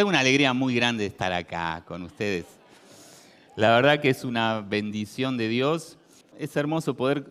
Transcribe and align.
Tengo 0.00 0.08
una 0.08 0.20
alegría 0.20 0.54
muy 0.54 0.74
grande 0.74 1.02
de 1.02 1.08
estar 1.08 1.30
acá 1.30 1.84
con 1.86 2.02
ustedes. 2.04 2.46
La 3.54 3.68
verdad 3.68 4.00
que 4.00 4.08
es 4.08 4.24
una 4.24 4.62
bendición 4.62 5.36
de 5.36 5.46
Dios. 5.46 5.98
Es 6.38 6.56
hermoso 6.56 6.96
poder 6.96 7.30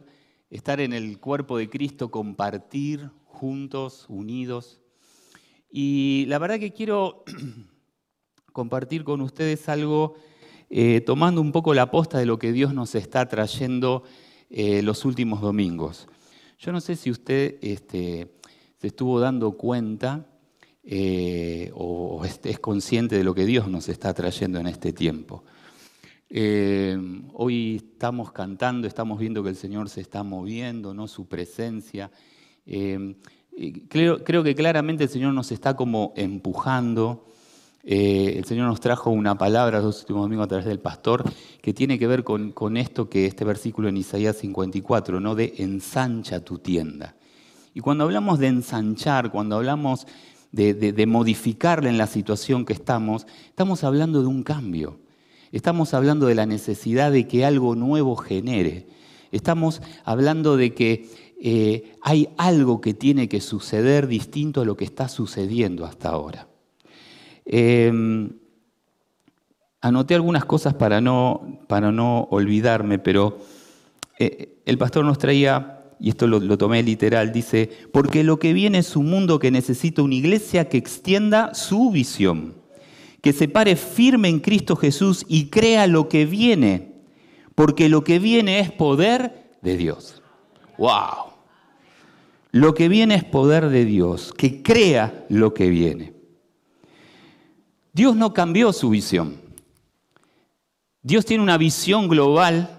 estar 0.52 0.80
en 0.80 0.94
el 0.94 1.18
cuerpo 1.18 1.58
de 1.58 1.68
Cristo, 1.68 2.12
compartir 2.12 3.10
juntos, 3.26 4.06
unidos. 4.08 4.82
Y 5.72 6.26
la 6.28 6.38
verdad 6.38 6.60
que 6.60 6.72
quiero 6.72 7.24
compartir 8.54 9.04
con 9.04 9.22
ustedes 9.22 9.68
algo 9.68 10.14
eh, 10.70 11.02
tomando 11.02 11.42
un 11.42 11.52
poco 11.52 11.74
la 11.74 11.90
posta 11.90 12.20
de 12.20 12.28
lo 12.28 12.38
que 12.38 12.52
Dios 12.52 12.76
nos 12.76 12.94
está 12.94 13.28
trayendo 13.28 14.04
eh, 14.52 14.84
los 14.84 15.06
últimos 15.06 15.42
domingos. 15.42 16.08
Yo 16.60 16.72
no 16.72 16.82
sé 16.82 16.96
si 16.96 17.10
usted 17.10 17.58
este, 17.64 18.32
se 18.78 18.86
estuvo 18.86 19.20
dando 19.20 19.54
cuenta 19.54 20.28
eh, 20.84 21.72
o 21.76 22.24
es, 22.24 22.60
consciente 22.60 23.18
de 23.18 23.24
lo 23.24 23.36
que 23.36 23.46
Dios 23.46 23.68
nos 23.68 23.90
está 23.90 24.14
trayendo 24.14 24.60
en 24.60 24.68
este 24.68 24.94
tiempo. 24.94 25.44
Eh, 26.30 26.98
hoy 27.34 27.78
estamos 27.78 28.32
cantando, 28.32 28.88
estamos 28.88 29.20
viendo 29.20 29.44
que 29.44 29.50
el 29.50 29.56
Señor 29.56 29.90
se 29.90 30.02
está 30.02 30.24
moviendo, 30.24 30.94
¿no? 30.94 31.08
su 31.08 31.28
presencia. 31.28 32.12
Eh, 32.66 33.16
creo, 33.90 34.24
creo, 34.24 34.44
que 34.44 34.56
claramente 34.56 35.04
el 35.04 35.10
Señor 35.10 35.34
nos 35.34 35.52
está 35.52 35.76
como 35.76 36.14
empujando. 36.16 37.26
el 37.84 38.46
Señor 38.46 38.68
nos 38.68 38.80
trajo 38.80 39.10
una 39.10 39.38
palabra 39.38 39.82
los 39.82 40.02
últimos 40.02 40.24
domingos 40.24 40.46
a 40.46 40.50
través 40.50 40.66
del 40.66 40.80
pastor 40.80 41.24
que 41.62 41.74
tiene 41.74 42.00
que 42.00 42.08
ver 42.08 42.24
con, 42.24 42.52
con 42.52 42.78
esto 42.78 43.10
que 43.10 43.26
este 43.26 43.44
versículo 43.44 43.90
en 43.90 43.98
Isaías 43.98 44.38
54, 44.38 45.20
¿no? 45.20 45.36
de 45.36 45.56
ensancha 45.58 46.44
tu 46.44 46.60
tienda. 46.60 47.16
Y 47.74 47.82
cuando 47.82 48.04
hablamos 48.06 48.40
de 48.40 48.48
ensanchar, 48.48 49.32
cuando 49.32 49.56
hablamos 49.56 50.08
de, 50.52 51.06
modificarla 51.06 51.90
en 51.90 51.98
la 51.98 52.08
situación 52.08 52.66
que 52.66 52.74
estamos, 52.74 53.28
estamos 53.48 53.84
hablando 53.84 54.22
de 54.22 54.28
un 54.28 54.44
cambio. 54.44 55.00
Estamos 55.52 55.94
hablando 55.94 56.28
de 56.28 56.36
la 56.36 56.46
necesidad 56.46 57.12
de 57.12 57.28
que 57.28 57.46
algo 57.46 57.76
nuevo 57.76 58.16
genere. 58.16 58.88
Estamos 59.32 59.82
hablando 60.06 60.58
de 60.58 60.74
que 60.74 61.10
eh, 61.42 61.96
hay 62.02 62.30
algo 62.38 62.82
que 62.82 62.94
tiene 62.94 63.30
que 63.30 63.42
suceder 63.42 64.08
distinto 64.08 64.62
a 64.62 64.66
lo 64.66 64.76
que 64.76 64.86
está 64.86 65.08
sucediendo 65.08 65.86
hasta 65.86 66.10
ahora. 66.10 66.48
Em, 67.46 68.30
anoté 69.82 70.16
algunas 70.16 70.46
cosas 70.46 70.74
para 70.74 71.02
no, 71.02 71.62
para 71.68 71.92
no 71.92 72.28
olvidarme, 72.32 73.00
pero 73.00 73.40
eh, 74.20 74.62
el 74.66 74.78
pastor 74.78 75.06
nos 75.06 75.18
traía 75.18 75.79
y 76.00 76.10
esto 76.10 76.28
lo, 76.28 76.58
tomé 76.58 76.82
literal, 76.82 77.34
dice, 77.34 77.70
porque 77.92 78.24
lo 78.24 78.40
que 78.40 78.54
viene 78.54 78.78
es 78.78 78.96
un 78.96 79.10
mundo 79.10 79.38
que 79.38 79.52
necesita 79.52 80.02
una 80.02 80.16
iglesia 80.16 80.70
que 80.70 80.78
extienda 80.78 81.54
su 81.54 81.92
visión, 81.92 82.56
que 83.22 83.34
se 83.34 83.50
pare 83.50 83.76
firme 83.76 84.30
en 84.30 84.40
Cristo 84.40 84.78
Jesús 84.78 85.26
y 85.28 85.48
crea 85.48 85.88
lo 85.88 86.08
que 86.08 86.26
viene, 86.26 86.94
porque 87.54 87.90
lo 87.90 88.06
que 88.06 88.18
viene 88.18 88.60
es 88.60 88.72
poder 88.72 89.52
de 89.62 89.76
Dios. 89.76 90.22
¡Wow! 90.78 91.34
Lo 92.52 92.74
que 92.74 92.88
viene 92.88 93.16
es 93.16 93.26
poder 93.26 93.68
de 93.68 93.84
Dios, 93.84 94.34
que 94.36 94.64
crea 94.64 95.26
lo 95.28 95.54
que 95.54 95.70
viene. 95.70 96.14
Dios 97.92 98.16
no 98.16 98.34
cambió 98.34 98.72
su 98.72 98.90
visión. 98.90 99.36
Dios 101.02 101.26
tiene 101.26 101.44
una 101.44 101.58
visión 101.58 102.08
global 102.08 102.79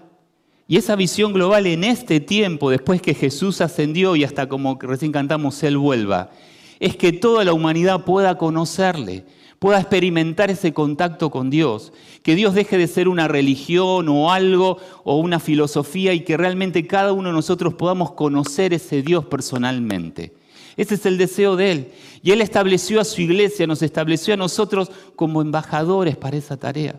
y 0.71 0.77
esa 0.77 0.95
visión 0.95 1.33
global 1.33 1.67
en 1.67 1.83
este 1.83 2.21
tiempo, 2.21 2.69
después 2.69 3.01
que 3.01 3.13
Jesús 3.13 3.59
ascendió 3.59 4.15
y 4.15 4.23
hasta 4.23 4.47
como 4.47 4.79
recién 4.79 5.11
cantamos, 5.11 5.61
Él 5.63 5.77
vuelva, 5.77 6.31
es 6.79 6.95
que 6.95 7.11
toda 7.11 7.43
la 7.43 7.51
humanidad 7.51 8.05
pueda 8.05 8.37
conocerle, 8.37 9.25
pueda 9.59 9.81
experimentar 9.81 10.49
ese 10.49 10.71
contacto 10.71 11.29
con 11.29 11.49
Dios, 11.49 11.91
que 12.23 12.35
Dios 12.35 12.53
deje 12.53 12.77
de 12.77 12.87
ser 12.87 13.09
una 13.09 13.27
religión 13.27 14.07
o 14.07 14.31
algo 14.31 14.77
o 15.03 15.17
una 15.17 15.41
filosofía 15.41 16.13
y 16.13 16.21
que 16.21 16.37
realmente 16.37 16.87
cada 16.87 17.11
uno 17.11 17.27
de 17.27 17.35
nosotros 17.35 17.73
podamos 17.73 18.13
conocer 18.13 18.73
ese 18.73 19.01
Dios 19.01 19.25
personalmente. 19.25 20.33
Ese 20.77 20.95
es 20.95 21.05
el 21.05 21.17
deseo 21.17 21.57
de 21.57 21.71
Él. 21.73 21.91
Y 22.23 22.31
Él 22.31 22.39
estableció 22.39 23.01
a 23.01 23.03
su 23.03 23.19
iglesia, 23.19 23.67
nos 23.67 23.81
estableció 23.81 24.35
a 24.35 24.37
nosotros 24.37 24.89
como 25.17 25.41
embajadores 25.41 26.15
para 26.15 26.37
esa 26.37 26.55
tarea. 26.55 26.95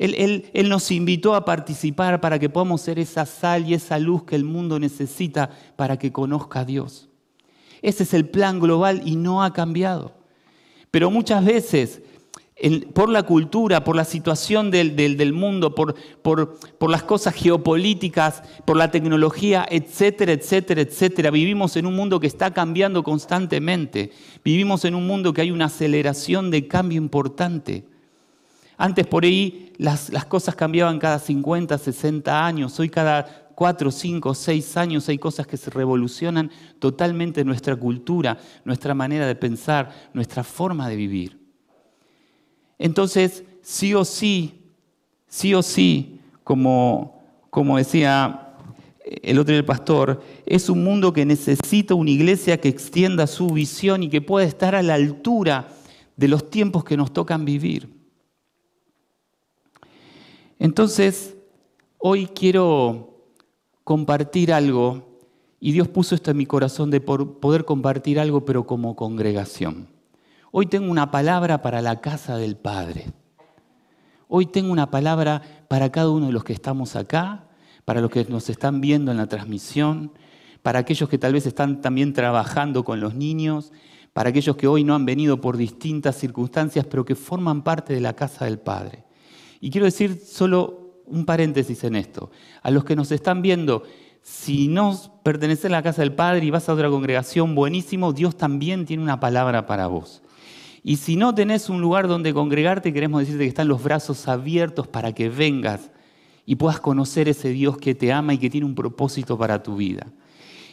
Él, 0.00 0.68
nos 0.70 0.90
invitó 0.90 1.34
a 1.34 1.44
participar 1.44 2.22
para 2.22 2.38
que 2.38 2.48
podamos 2.48 2.80
ser 2.80 2.98
esa 2.98 3.26
sal 3.26 3.68
y 3.68 3.74
esa 3.74 3.98
luz 3.98 4.24
que 4.24 4.34
el 4.34 4.44
mundo 4.44 4.78
necesita 4.78 5.50
para 5.76 5.98
que 5.98 6.10
conozca 6.10 6.60
a 6.60 6.64
Dios. 6.64 7.10
Ese 7.82 8.04
es 8.04 8.14
el 8.14 8.26
plan 8.26 8.60
global 8.60 9.02
y 9.04 9.16
no 9.16 9.42
ha 9.44 9.52
cambiado. 9.52 10.14
Pero 10.90 11.10
muchas 11.10 11.44
veces, 11.44 12.00
por 12.94 13.10
la 13.10 13.24
cultura, 13.24 13.84
por 13.84 13.94
la 13.94 14.06
situación 14.06 14.70
del, 14.70 15.32
mundo, 15.34 15.74
por, 15.74 15.94
por 16.22 16.90
las 16.90 17.02
cosas 17.02 17.34
geopolíticas, 17.34 18.42
por 18.64 18.78
la 18.78 18.90
tecnología, 18.90 19.66
etcétera, 19.68 20.32
etcétera, 20.32 20.80
etcétera, 20.80 21.30
vivimos 21.30 21.76
en 21.76 21.84
un 21.84 21.94
mundo 21.94 22.20
que 22.20 22.26
está 22.26 22.54
cambiando 22.54 23.02
constantemente. 23.02 24.12
Vivimos 24.42 24.86
en 24.86 24.94
un 24.94 25.06
mundo 25.06 25.34
que 25.34 25.42
hay 25.42 25.50
una 25.50 25.66
aceleración 25.66 26.50
de 26.50 26.66
cambio 26.66 26.96
importante. 26.96 27.89
Antes 28.82 29.06
por 29.06 29.24
ahí 29.24 29.74
las, 29.76 30.10
cosas 30.26 30.56
cambiaban 30.56 30.98
cada 30.98 31.18
50, 31.18 31.76
60 31.76 32.46
años, 32.46 32.80
hoy 32.80 32.88
cada 32.88 33.50
4, 33.54 33.90
5, 33.90 34.34
6 34.34 34.76
años 34.78 35.06
hay 35.10 35.18
cosas 35.18 35.46
que 35.46 35.58
se 35.58 35.68
revolucionan 35.68 36.50
totalmente 36.78 37.44
nuestra 37.44 37.76
cultura, 37.76 38.38
nuestra 38.64 38.94
manera 38.94 39.26
de 39.26 39.34
pensar, 39.34 39.90
nuestra 40.14 40.42
forma 40.42 40.88
de 40.88 40.96
vivir. 40.96 41.38
Entonces, 42.78 43.44
sí 43.60 43.92
o 43.92 44.02
sí, 44.02 44.62
sí 45.28 45.52
o 45.52 45.62
sí, 45.62 46.18
como, 46.42 47.20
decía 47.76 48.56
el 49.04 49.38
otro 49.38 49.54
el 49.54 49.64
pastor, 49.66 50.22
es 50.46 50.70
un 50.70 50.82
mundo 50.82 51.12
que 51.12 51.26
necesita 51.26 51.94
una 51.94 52.12
iglesia 52.12 52.58
que 52.58 52.70
extienda 52.70 53.26
su 53.26 53.50
visión 53.50 54.04
y 54.04 54.08
que 54.08 54.22
pueda 54.22 54.46
estar 54.46 54.74
a 54.74 54.82
la 54.82 54.94
altura 54.94 55.68
de 56.16 56.28
los 56.28 56.48
tiempos 56.48 56.82
que 56.82 56.96
nos 56.96 57.12
tocan 57.12 57.44
vivir. 57.44 57.99
Entonces, 60.60 61.38
hoy 61.96 62.26
quiero 62.26 63.24
compartir 63.82 64.52
algo, 64.52 65.18
y 65.58 65.72
Dios 65.72 65.88
puso 65.88 66.14
esto 66.14 66.30
en 66.30 66.36
mi 66.36 66.44
corazón 66.44 66.90
de 66.90 67.00
poder 67.00 67.64
compartir 67.64 68.20
algo, 68.20 68.44
pero 68.44 68.66
como 68.66 68.94
congregación. 68.94 69.88
Hoy 70.52 70.66
tengo 70.66 70.90
una 70.90 71.10
palabra 71.10 71.62
para 71.62 71.80
la 71.80 72.02
casa 72.02 72.36
del 72.36 72.56
Padre. 72.56 73.06
Hoy 74.28 74.44
tengo 74.44 74.70
una 74.70 74.90
palabra 74.90 75.40
para 75.66 75.90
cada 75.90 76.10
uno 76.10 76.26
de 76.26 76.32
los 76.32 76.44
que 76.44 76.52
estamos 76.52 76.94
acá, 76.94 77.48
para 77.86 78.02
los 78.02 78.10
que 78.10 78.26
nos 78.26 78.50
están 78.50 78.82
viendo 78.82 79.10
en 79.10 79.16
la 79.16 79.28
transmisión, 79.28 80.12
para 80.60 80.80
aquellos 80.80 81.08
que 81.08 81.16
tal 81.16 81.32
vez 81.32 81.46
están 81.46 81.80
también 81.80 82.12
trabajando 82.12 82.84
con 82.84 83.00
los 83.00 83.14
niños, 83.14 83.72
para 84.12 84.28
aquellos 84.28 84.56
que 84.56 84.66
hoy 84.66 84.84
no 84.84 84.94
han 84.94 85.06
venido 85.06 85.40
por 85.40 85.56
distintas 85.56 86.16
circunstancias, 86.16 86.84
pero 86.84 87.06
que 87.06 87.14
forman 87.14 87.62
parte 87.62 87.94
de 87.94 88.00
la 88.00 88.14
casa 88.14 88.44
del 88.44 88.58
Padre. 88.58 89.04
Y 89.60 89.70
quiero 89.70 89.84
decir 89.84 90.20
solo 90.24 91.02
un 91.06 91.24
paréntesis 91.24 91.84
en 91.84 91.96
esto. 91.96 92.30
A 92.62 92.70
los 92.70 92.84
que 92.84 92.96
nos 92.96 93.12
están 93.12 93.42
viendo, 93.42 93.82
si 94.22 94.68
no 94.68 94.98
perteneces 95.22 95.66
a 95.66 95.70
la 95.70 95.82
casa 95.82 96.02
del 96.02 96.14
Padre 96.14 96.44
y 96.44 96.50
vas 96.50 96.68
a 96.68 96.74
otra 96.74 96.88
congregación, 96.88 97.54
buenísimo, 97.54 98.12
Dios 98.12 98.36
también 98.36 98.86
tiene 98.86 99.02
una 99.02 99.20
palabra 99.20 99.66
para 99.66 99.86
vos. 99.86 100.22
Y 100.82 100.96
si 100.96 101.16
no 101.16 101.34
tenés 101.34 101.68
un 101.68 101.80
lugar 101.80 102.08
donde 102.08 102.32
congregarte, 102.32 102.92
queremos 102.92 103.20
decirte 103.20 103.44
que 103.44 103.48
están 103.48 103.68
los 103.68 103.82
brazos 103.82 104.28
abiertos 104.28 104.86
para 104.88 105.12
que 105.12 105.28
vengas 105.28 105.90
y 106.46 106.56
puedas 106.56 106.80
conocer 106.80 107.28
ese 107.28 107.50
Dios 107.50 107.76
que 107.76 107.94
te 107.94 108.12
ama 108.12 108.34
y 108.34 108.38
que 108.38 108.48
tiene 108.48 108.66
un 108.66 108.74
propósito 108.74 109.36
para 109.36 109.62
tu 109.62 109.76
vida. 109.76 110.06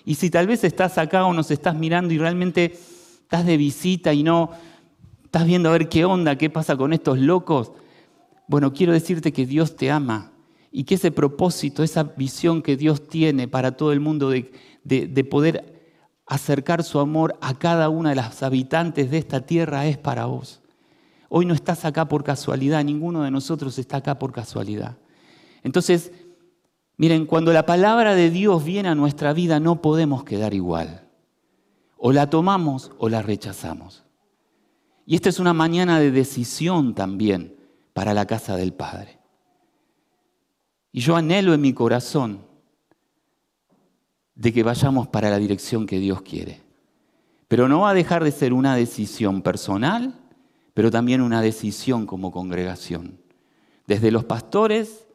Y 0.06 0.16
si 0.16 0.30
tal 0.30 0.48
vez 0.48 0.64
estás 0.64 0.98
acá 0.98 1.25
o 1.25 1.34
nos 1.34 1.52
estás 1.52 1.75
mirando 1.75 2.14
y 2.14 2.18
realmente 2.18 2.72
estás 3.24 3.46
de 3.46 3.58
visita 3.58 4.14
y 4.14 4.24
no 4.24 4.52
estás 5.25 5.46
viendo 5.46 5.68
a 5.68 5.74
ver 5.74 5.90
qué 5.90 6.06
onda, 6.06 6.38
qué 6.38 6.50
pasa 6.50 6.78
con 6.78 6.94
estos 6.94 7.19
locos, 7.19 7.74
bueno, 8.47 8.73
quiero 8.73 8.94
decirte 8.94 9.33
que 9.33 9.45
Dios 9.45 9.75
te 9.75 9.91
ama 9.91 10.31
y 10.71 10.85
que 10.85 10.95
ese 10.95 11.11
propósito, 11.11 11.83
esa 11.83 12.03
visión 12.03 12.61
que 12.61 12.77
Dios 12.77 13.07
tiene 13.07 13.47
para 13.47 13.75
todo 13.75 13.91
el 13.91 13.99
mundo 13.99 14.29
de, 14.29 15.23
poder 15.29 15.91
acercar 16.25 16.83
su 16.83 16.99
amor 16.99 17.38
a 17.41 17.55
cada 17.55 17.89
una 17.89 18.09
de 18.09 18.15
las 18.15 18.44
habitantes 18.44 19.11
de 19.11 19.17
esta 19.17 19.45
tierra 19.45 19.85
es 19.88 19.97
para 19.97 20.25
vos. 20.25 20.61
Hoy 21.29 21.45
no 21.45 21.53
estás 21.53 21.83
acá 21.83 22.07
por 22.07 22.23
casualidad, 22.23 22.83
ninguno 22.85 23.23
de 23.23 23.31
nosotros 23.31 23.77
está 23.79 23.97
acá 23.97 24.17
por 24.17 24.31
casualidad. 24.31 24.97
Entonces, 25.63 26.13
miren, 26.95 27.25
cuando 27.25 27.51
la 27.51 27.65
palabra 27.65 28.15
de 28.15 28.29
Dios 28.29 28.63
viene 28.63 28.88
a 28.88 28.95
nuestra 28.95 29.33
vida 29.33 29.59
no 29.59 29.81
podemos 29.81 30.23
quedar 30.23 30.53
igual. 30.53 31.09
O 31.97 32.13
la 32.13 32.29
tomamos 32.29 32.91
o 32.97 33.09
la 33.09 33.21
rechazamos. 33.21 34.05
Y 35.05 35.15
esta 35.15 35.27
es 35.27 35.39
una 35.39 35.53
mañana 35.53 35.99
de 35.99 36.11
decisión 36.11 36.94
también 36.94 37.56
para 37.97 38.13
la 38.13 38.27
casa 38.27 38.55
del 38.55 38.73
Padre. 38.73 39.17
Y 40.91 40.99
yo 40.99 41.15
anhelo 41.15 41.55
en 41.55 41.61
mi 41.61 41.73
corazón 41.73 42.45
de 44.35 44.53
que 44.53 44.61
vayamos 44.61 45.07
para 45.07 45.31
la 45.31 45.39
dirección 45.39 45.88
que 45.88 45.97
Dios 45.97 46.21
quiere. 46.21 46.61
Pero 47.47 47.67
no 47.67 47.79
va 47.79 47.89
a 47.89 47.95
dejar 47.95 48.23
de 48.23 48.29
ser 48.29 48.53
una 48.53 48.75
decisión 48.75 49.41
personal, 49.41 50.13
pero 50.75 50.91
también 50.91 51.23
una 51.23 51.41
decisión 51.41 52.05
como 52.05 52.31
congregación. 52.31 53.19
Desde 53.88 54.11
los 54.11 54.25
pastores, 54.25 55.07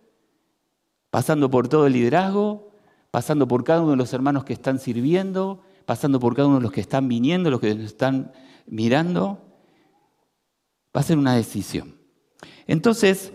pasando 1.10 1.48
por 1.48 1.68
todo 1.68 1.86
el 1.86 1.92
liderazgo, 1.92 2.72
pasando 3.12 3.46
por 3.46 3.62
cada 3.62 3.82
uno 3.82 3.92
de 3.92 3.96
los 3.96 4.12
hermanos 4.12 4.42
que 4.42 4.54
están 4.54 4.80
sirviendo, 4.80 5.62
pasando 5.86 6.18
por 6.18 6.34
cada 6.34 6.48
uno 6.48 6.56
de 6.56 6.64
los 6.64 6.72
que 6.72 6.80
están 6.80 7.06
viniendo, 7.06 7.48
los 7.48 7.60
que 7.60 7.70
están 7.70 8.32
mirando, 8.66 9.38
va 10.92 11.00
a 11.00 11.04
ser 11.04 11.16
una 11.16 11.36
decisión. 11.36 12.01
Entonces, 12.66 13.32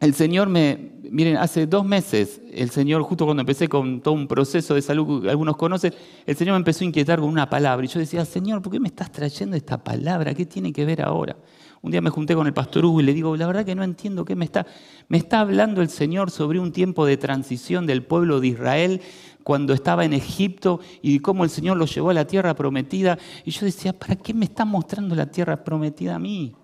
el 0.00 0.14
Señor 0.14 0.48
me, 0.48 0.92
miren, 1.10 1.36
hace 1.36 1.66
dos 1.66 1.84
meses, 1.84 2.40
el 2.52 2.70
Señor, 2.70 3.02
justo 3.02 3.24
cuando 3.24 3.40
empecé 3.40 3.68
con 3.68 4.00
todo 4.00 4.14
un 4.14 4.28
proceso 4.28 4.74
de 4.74 4.82
salud 4.82 5.22
que 5.22 5.30
algunos 5.30 5.56
conocen, 5.56 5.92
el 6.24 6.36
Señor 6.36 6.52
me 6.52 6.58
empezó 6.58 6.84
a 6.84 6.86
inquietar 6.86 7.18
con 7.18 7.28
una 7.28 7.50
palabra. 7.50 7.84
Y 7.84 7.88
yo 7.88 7.98
decía, 7.98 8.24
Señor, 8.24 8.62
¿por 8.62 8.72
qué 8.72 8.78
me 8.78 8.88
estás 8.88 9.10
trayendo 9.10 9.56
esta 9.56 9.82
palabra? 9.82 10.34
¿Qué 10.34 10.46
tiene 10.46 10.72
que 10.72 10.84
ver 10.84 11.02
ahora? 11.02 11.36
Un 11.80 11.90
día 11.90 12.00
me 12.00 12.10
junté 12.10 12.34
con 12.34 12.46
el 12.46 12.52
pastor 12.52 12.84
Hugo 12.84 13.00
y 13.00 13.04
le 13.04 13.12
digo, 13.12 13.36
la 13.36 13.46
verdad 13.46 13.64
que 13.64 13.74
no 13.74 13.82
entiendo 13.82 14.24
qué 14.24 14.36
me 14.36 14.44
está. 14.44 14.66
Me 15.08 15.18
está 15.18 15.40
hablando 15.40 15.80
el 15.80 15.88
Señor 15.88 16.30
sobre 16.30 16.60
un 16.60 16.72
tiempo 16.72 17.06
de 17.06 17.16
transición 17.16 17.86
del 17.86 18.02
pueblo 18.02 18.40
de 18.40 18.48
Israel 18.48 19.00
cuando 19.42 19.72
estaba 19.72 20.04
en 20.04 20.12
Egipto 20.12 20.80
y 21.02 21.20
cómo 21.20 21.42
el 21.42 21.50
Señor 21.50 21.76
lo 21.76 21.86
llevó 21.86 22.10
a 22.10 22.14
la 22.14 22.26
tierra 22.26 22.54
prometida. 22.54 23.18
Y 23.44 23.50
yo 23.50 23.64
decía, 23.64 23.92
¿para 23.92 24.14
qué 24.16 24.34
me 24.34 24.44
está 24.44 24.64
mostrando 24.64 25.14
la 25.14 25.26
tierra 25.26 25.64
prometida 25.64 26.16
a 26.16 26.18
mí? 26.18 26.54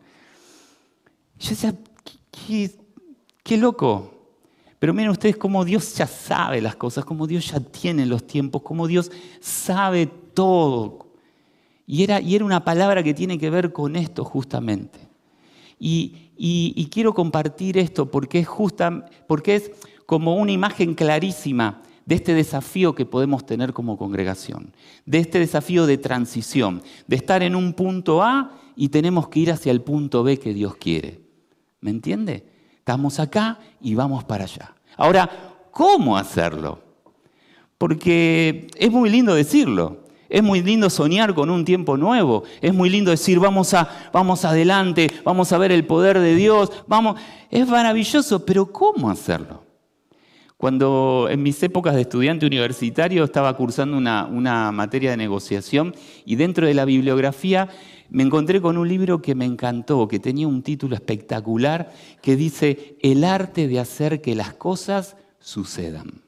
Yo 1.38 1.50
decía, 1.50 1.74
¿qué? 3.42 3.56
Loco. 3.56 4.10
Pero 4.78 4.92
miren 4.92 5.10
ustedes 5.10 5.36
cómo 5.36 5.64
Dios 5.64 5.94
ya 5.94 6.06
sabe 6.06 6.60
las 6.60 6.76
cosas, 6.76 7.04
cómo 7.04 7.26
Dios 7.26 7.50
ya 7.50 7.60
tiene 7.60 8.04
los 8.04 8.26
tiempos, 8.26 8.62
cómo 8.62 8.86
Dios 8.86 9.10
sabe 9.40 10.06
todo. 10.06 11.06
Y 11.86 12.02
era, 12.02 12.20
y 12.20 12.34
era 12.34 12.44
una 12.44 12.64
palabra 12.64 13.02
que 13.02 13.14
tiene 13.14 13.38
que 13.38 13.50
ver 13.50 13.72
con 13.72 13.96
esto 13.96 14.24
justamente. 14.24 15.00
Y, 15.78 16.88
quiero 16.90 17.14
compartir 17.14 17.78
esto 17.78 18.10
porque 18.10 18.40
es, 18.40 18.48
justa, 18.48 19.06
porque 19.26 19.56
es 19.56 19.70
como 20.06 20.36
una 20.36 20.52
imagen 20.52 20.94
clarísima 20.94 21.82
de 22.06 22.16
este 22.16 22.34
desafío 22.34 22.94
que 22.94 23.06
podemos 23.06 23.46
tener 23.46 23.72
como 23.72 23.96
congregación, 23.96 24.74
de 25.06 25.18
este 25.18 25.38
desafío 25.38 25.86
de 25.86 25.98
transición, 25.98 26.82
de 27.06 27.16
estar 27.16 27.42
en 27.42 27.56
un 27.56 27.72
punto 27.72 28.22
A 28.22 28.52
y 28.76 28.88
tenemos 28.88 29.28
que 29.28 29.40
ir 29.40 29.50
hacia 29.50 29.72
el 29.72 29.80
punto 29.80 30.22
B 30.22 30.38
que 30.38 30.52
Dios 30.52 30.76
quiere. 30.76 31.23
¿Me 31.84 31.90
entiende? 31.90 32.46
Estamos 32.78 33.20
acá 33.20 33.58
y 33.78 33.94
vamos 33.94 34.24
para 34.24 34.44
allá. 34.44 34.74
Ahora, 34.96 35.28
¿cómo 35.70 36.16
hacerlo? 36.16 36.78
Porque 37.76 38.68
es 38.78 38.90
muy 38.90 39.10
lindo 39.10 39.34
decirlo. 39.34 39.98
Es 40.30 40.42
muy 40.42 40.62
lindo 40.62 40.88
soñar 40.88 41.34
con 41.34 41.50
un 41.50 41.62
tiempo 41.62 41.98
nuevo. 41.98 42.44
Es 42.62 42.72
muy 42.72 42.88
lindo 42.88 43.10
decir, 43.10 43.38
vamos, 43.38 43.74
a, 43.74 44.10
vamos 44.14 44.46
adelante, 44.46 45.10
vamos 45.24 45.52
a 45.52 45.58
ver 45.58 45.72
el 45.72 45.84
poder 45.84 46.20
de 46.20 46.34
Dios. 46.34 46.72
Vamos. 46.86 47.20
Es 47.50 47.68
maravilloso, 47.68 48.46
pero 48.46 48.72
¿cómo 48.72 49.10
hacerlo? 49.10 49.62
Cuando 50.56 51.28
en 51.30 51.42
mis 51.42 51.62
épocas 51.62 51.94
de 51.96 52.00
estudiante 52.00 52.46
universitario 52.46 53.24
estaba 53.24 53.54
cursando 53.58 53.98
una, 53.98 54.24
una 54.24 54.72
materia 54.72 55.10
de 55.10 55.18
negociación 55.18 55.94
y 56.24 56.36
dentro 56.36 56.66
de 56.66 56.72
la 56.72 56.86
bibliografía 56.86 57.68
me 58.10 58.22
encontré 58.22 58.60
con 58.60 58.76
un 58.76 58.88
libro 58.88 59.20
que 59.22 59.34
me 59.34 59.44
encantó, 59.44 60.06
que 60.06 60.18
tenía 60.18 60.46
un 60.46 60.62
título 60.62 60.94
espectacular 60.94 61.92
que 62.22 62.36
dice, 62.36 62.96
El 63.00 63.24
arte 63.24 63.68
de 63.68 63.80
hacer 63.80 64.20
que 64.20 64.34
las 64.34 64.54
cosas 64.54 65.16
sucedan. 65.38 66.22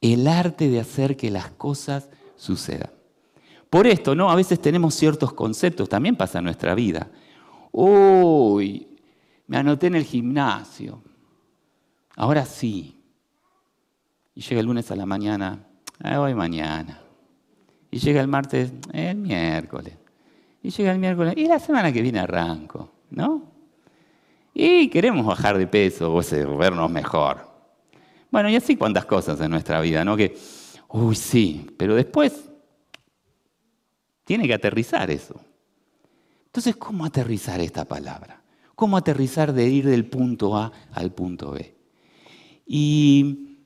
El 0.00 0.26
arte 0.28 0.68
de 0.68 0.80
hacer 0.80 1.16
que 1.16 1.30
las 1.30 1.50
cosas 1.50 2.08
sucedan. 2.36 2.90
Por 3.68 3.86
esto, 3.86 4.14
¿no? 4.14 4.30
A 4.30 4.34
veces 4.34 4.60
tenemos 4.60 4.94
ciertos 4.94 5.32
conceptos, 5.32 5.88
también 5.88 6.16
pasa 6.16 6.38
en 6.38 6.44
nuestra 6.44 6.74
vida. 6.74 7.10
Uy, 7.70 8.88
me 9.46 9.58
anoté 9.58 9.86
en 9.88 9.94
el 9.96 10.04
gimnasio. 10.04 11.02
Ahora 12.16 12.44
sí. 12.44 12.96
Y 14.34 14.40
llega 14.40 14.60
el 14.60 14.66
lunes 14.66 14.90
a 14.90 14.96
la 14.96 15.06
mañana, 15.06 15.66
ah, 16.02 16.18
voy 16.18 16.34
mañana. 16.34 17.00
Y 17.90 17.98
llega 17.98 18.20
el 18.20 18.28
martes, 18.28 18.72
el 18.92 19.16
miércoles. 19.16 19.99
Y 20.62 20.70
llega 20.70 20.92
el 20.92 20.98
miércoles, 20.98 21.34
y 21.36 21.46
la 21.46 21.58
semana 21.58 21.92
que 21.92 22.02
viene 22.02 22.18
arranco, 22.18 22.90
¿no? 23.10 23.50
Y 24.52 24.88
queremos 24.88 25.24
bajar 25.24 25.56
de 25.56 25.66
peso 25.66 26.14
o 26.14 26.56
vernos 26.56 26.90
mejor. 26.90 27.48
Bueno, 28.30 28.48
y 28.48 28.56
así 28.56 28.76
cuantas 28.76 29.06
cosas 29.06 29.40
en 29.40 29.50
nuestra 29.50 29.80
vida, 29.80 30.04
¿no? 30.04 30.16
Que, 30.16 30.36
uy, 30.88 31.14
sí, 31.14 31.66
pero 31.76 31.94
después 31.94 32.50
tiene 34.24 34.46
que 34.46 34.54
aterrizar 34.54 35.10
eso. 35.10 35.40
Entonces, 36.46 36.76
¿cómo 36.76 37.04
aterrizar 37.04 37.60
esta 37.60 37.84
palabra? 37.84 38.42
¿Cómo 38.74 38.96
aterrizar 38.96 39.52
de 39.52 39.68
ir 39.68 39.86
del 39.86 40.06
punto 40.06 40.56
A 40.56 40.72
al 40.92 41.12
punto 41.12 41.52
B? 41.52 41.74
Y 42.66 43.58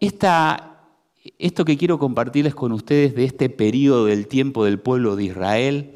esta, 0.00 0.71
esto 1.38 1.64
que 1.64 1.76
quiero 1.76 1.98
compartirles 1.98 2.54
con 2.54 2.72
ustedes 2.72 3.14
de 3.14 3.24
este 3.24 3.48
periodo 3.48 4.06
del 4.06 4.26
tiempo 4.26 4.64
del 4.64 4.80
pueblo 4.80 5.14
de 5.14 5.24
Israel 5.24 5.94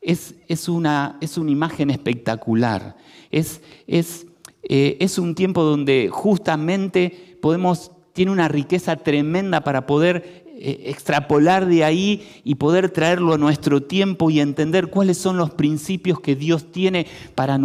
es, 0.00 0.34
es, 0.48 0.68
una, 0.68 1.18
es 1.20 1.36
una, 1.36 1.50
imagen 1.50 1.90
espectacular. 1.90 2.96
Es, 3.30 3.60
es, 3.86 4.26
eh, 4.62 5.06
un 5.18 5.34
tiempo 5.34 5.62
donde 5.62 6.08
justamente 6.10 7.36
podemos, 7.42 7.90
tiene 8.12 8.30
una 8.30 8.48
riqueza 8.48 8.96
tremenda 8.96 9.62
para 9.62 9.86
poder 9.86 10.44
eh, 10.58 10.84
extrapolar 10.86 11.66
de 11.66 11.84
ahí 11.84 12.26
y 12.44 12.54
poder 12.54 12.90
traerlo 12.90 13.34
a 13.34 13.38
nuestro 13.38 13.82
tiempo 13.82 14.30
y 14.30 14.40
entender 14.40 14.88
cuáles 14.88 15.18
son 15.18 15.36
los 15.36 15.50
principios 15.50 16.20
que 16.20 16.34
Dios 16.34 16.70
tiene 16.70 17.06
para, 17.34 17.58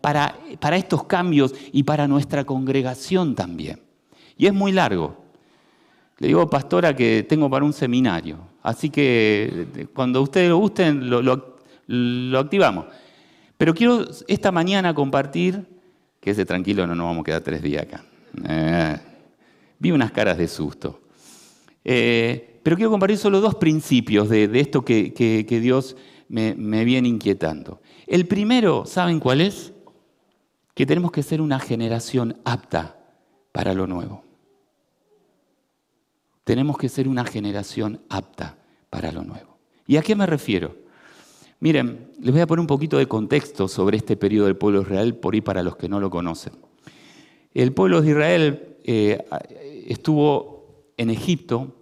para, 0.00 0.38
para 0.60 0.76
estos 0.76 1.04
cambios 1.04 1.54
y 1.72 1.82
para 1.82 2.06
nuestra 2.06 2.44
congregación 2.44 3.34
también. 3.34 3.80
Y 4.36 4.46
es 4.46 4.54
muy 4.54 4.70
largo. 4.70 5.25
Le 6.18 6.28
digo, 6.28 6.48
pastora, 6.48 6.96
que 6.96 7.26
tengo 7.28 7.50
para 7.50 7.64
un 7.64 7.72
seminario. 7.72 8.38
Así 8.62 8.88
que 8.90 9.88
cuando 9.94 10.22
ustedes 10.22 10.48
lo 10.48 10.58
gusten, 10.58 11.10
lo, 11.10 12.38
activamos. 12.38 12.86
Pero 13.58 13.74
quiero 13.74 14.04
esta 14.26 14.50
mañana 14.50 14.94
compartir, 14.94 15.66
que 16.20 16.30
ese 16.30 16.44
tranquilo 16.44 16.86
no 16.86 16.94
nos 16.94 17.06
vamos 17.06 17.20
a 17.20 17.24
quedar 17.24 17.42
tres 17.42 17.62
días 17.62 17.82
acá. 17.82 18.04
Eh, 18.48 18.96
vi 19.78 19.92
unas 19.92 20.10
caras 20.10 20.38
de 20.38 20.48
susto. 20.48 21.02
Eh, 21.84 22.60
pero 22.62 22.76
quiero 22.76 22.90
compartir 22.90 23.18
solo 23.18 23.40
dos 23.40 23.54
principios 23.54 24.28
de, 24.28 24.50
esto 24.58 24.84
que, 24.84 25.58
Dios 25.62 25.96
me, 26.28 26.54
me 26.54 26.84
viene 26.84 27.08
inquietando. 27.08 27.80
El 28.06 28.26
primero, 28.26 28.86
¿saben 28.86 29.20
cuál 29.20 29.42
es? 29.42 29.72
Que 30.74 30.86
tenemos 30.86 31.12
que 31.12 31.22
ser 31.22 31.40
una 31.40 31.60
generación 31.60 32.36
apta 32.44 32.96
para 33.52 33.72
lo 33.74 33.86
nuevo. 33.86 34.25
Tenemos 36.46 36.78
que 36.78 36.88
ser 36.88 37.08
una 37.08 37.24
generación 37.24 38.02
apta 38.08 38.56
para 38.88 39.10
lo 39.10 39.24
nuevo. 39.24 39.58
¿Y 39.84 39.96
a 39.96 40.02
qué 40.02 40.14
me 40.14 40.26
refiero? 40.26 40.76
Miren, 41.58 42.12
les 42.20 42.30
voy 42.30 42.40
a 42.40 42.46
poner 42.46 42.60
un 42.60 42.68
poquito 42.68 42.98
de 42.98 43.08
contexto 43.08 43.66
sobre 43.66 43.96
este 43.96 44.16
periodo 44.16 44.46
del 44.46 44.56
pueblo 44.56 44.78
de 44.78 44.84
Israel, 44.84 45.16
por 45.16 45.34
ahí 45.34 45.40
para 45.40 45.64
los 45.64 45.74
que 45.74 45.88
no 45.88 45.98
lo 45.98 46.08
conocen. 46.08 46.52
El 47.52 47.72
pueblo 47.72 48.00
de 48.00 48.10
Israel 48.10 48.76
eh, 48.84 49.26
estuvo 49.88 50.92
en 50.96 51.10
Egipto 51.10 51.74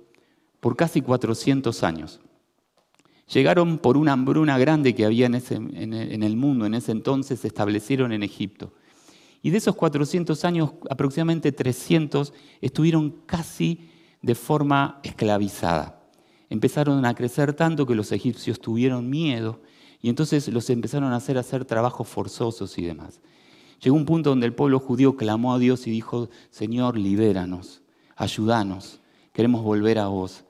por 0.60 0.76
casi 0.76 1.02
400 1.02 1.82
años. 1.82 2.22
Llegaron 3.34 3.76
por 3.76 3.98
una 3.98 4.14
hambruna 4.14 4.56
grande 4.56 4.94
que 4.94 5.04
había 5.04 5.26
en, 5.26 5.34
en 5.34 6.22
el 6.22 6.36
mundo 6.38 6.64
en 6.64 6.72
ese 6.72 6.92
entonces, 6.92 7.40
se 7.40 7.48
establecieron 7.48 8.12
en 8.12 8.22
Egipto. 8.22 8.72
Y 9.42 9.50
de 9.50 9.58
esos 9.58 9.76
400 9.76 10.42
años, 10.46 10.70
aproximadamente 10.88 11.52
300 11.52 12.32
estuvieron 12.62 13.10
casi 13.26 13.90
de 14.24 14.34
forma 14.34 15.00
esclavizada. 15.02 16.00
Empezaron 16.48 17.04
a 17.04 17.14
crecer 17.14 17.52
tanto 17.52 17.86
que 17.86 17.94
los 17.94 18.10
egipcios 18.10 18.58
tuvieron 18.58 19.10
miedo 19.10 19.60
y 20.00 20.08
entonces 20.08 20.48
los 20.48 20.70
empezaron 20.70 21.12
a 21.12 21.16
hacer 21.16 21.36
hacer 21.36 21.66
trabajos 21.66 22.08
forzosos 22.08 22.78
y 22.78 22.84
demás. 22.84 23.20
Llegó 23.82 23.96
un 23.96 24.06
punto 24.06 24.30
donde 24.30 24.46
el 24.46 24.54
pueblo 24.54 24.80
judío 24.80 25.16
clamó 25.16 25.52
a 25.52 25.58
Dios 25.58 25.86
y 25.86 25.90
dijo, 25.90 26.30
Señor, 26.48 26.96
libéranos, 26.96 27.82
ayúdanos, 28.16 29.00
queremos 29.34 29.62
volver 29.62 29.98
a 29.98 30.06
vos. 30.06 30.44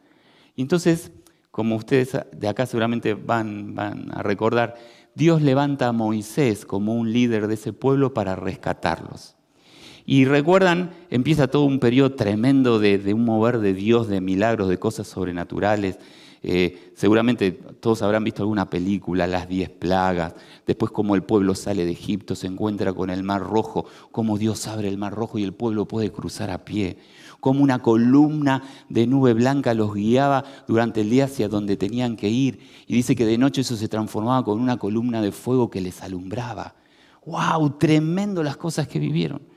Y 0.54 0.62
entonces, 0.62 1.10
como 1.50 1.74
ustedes 1.74 2.16
de 2.32 2.48
acá 2.48 2.66
seguramente 2.66 3.14
van, 3.14 3.74
van 3.74 4.12
a 4.12 4.22
recordar, 4.22 4.76
Dios 5.16 5.42
levanta 5.42 5.88
a 5.88 5.92
Moisés 5.92 6.64
como 6.64 6.94
un 6.94 7.12
líder 7.12 7.48
de 7.48 7.54
ese 7.54 7.72
pueblo 7.72 8.14
para 8.14 8.36
rescatarlos. 8.36 9.33
Y 10.06 10.26
recuerdan, 10.26 10.90
empieza 11.10 11.48
todo 11.48 11.64
un 11.64 11.78
periodo 11.78 12.12
tremendo 12.12 12.78
de, 12.78 13.14
un 13.14 13.24
mover 13.24 13.58
de 13.58 13.72
Dios, 13.72 14.08
de 14.08 14.20
milagros, 14.20 14.68
de 14.68 14.78
cosas 14.78 15.06
sobrenaturales. 15.06 15.98
Eh, 16.42 16.92
seguramente 16.94 17.52
todos 17.52 18.02
habrán 18.02 18.22
visto 18.22 18.42
alguna 18.42 18.68
película, 18.68 19.26
las 19.26 19.48
diez 19.48 19.70
plagas, 19.70 20.34
después 20.66 20.92
cómo 20.92 21.14
el 21.14 21.22
pueblo 21.22 21.54
sale 21.54 21.86
de 21.86 21.92
Egipto, 21.92 22.34
se 22.34 22.46
encuentra 22.46 22.92
con 22.92 23.08
el 23.08 23.22
mar 23.22 23.40
rojo, 23.40 23.86
cómo 24.10 24.36
Dios 24.36 24.66
abre 24.66 24.88
el 24.88 24.98
mar 24.98 25.14
rojo 25.14 25.38
y 25.38 25.42
el 25.42 25.54
pueblo 25.54 25.88
puede 25.88 26.12
cruzar 26.12 26.50
a 26.50 26.66
pie, 26.66 26.98
como 27.40 27.62
una 27.62 27.80
columna 27.80 28.62
de 28.90 29.06
nube 29.06 29.32
blanca 29.32 29.72
los 29.72 29.94
guiaba 29.94 30.44
durante 30.68 31.00
el 31.00 31.08
día 31.08 31.24
hacia 31.24 31.48
donde 31.48 31.78
tenían 31.78 32.14
que 32.14 32.28
ir. 32.28 32.58
Y 32.86 32.94
dice 32.94 33.16
que 33.16 33.24
de 33.24 33.38
noche 33.38 33.62
eso 33.62 33.74
se 33.74 33.88
transformaba 33.88 34.44
con 34.44 34.60
una 34.60 34.76
columna 34.76 35.22
de 35.22 35.32
fuego 35.32 35.70
que 35.70 35.80
les 35.80 36.02
alumbraba. 36.02 36.74
¡Wow! 37.24 37.78
Tremendo 37.78 38.42
las 38.42 38.58
cosas 38.58 38.86
que 38.86 38.98
vivieron. 38.98 39.53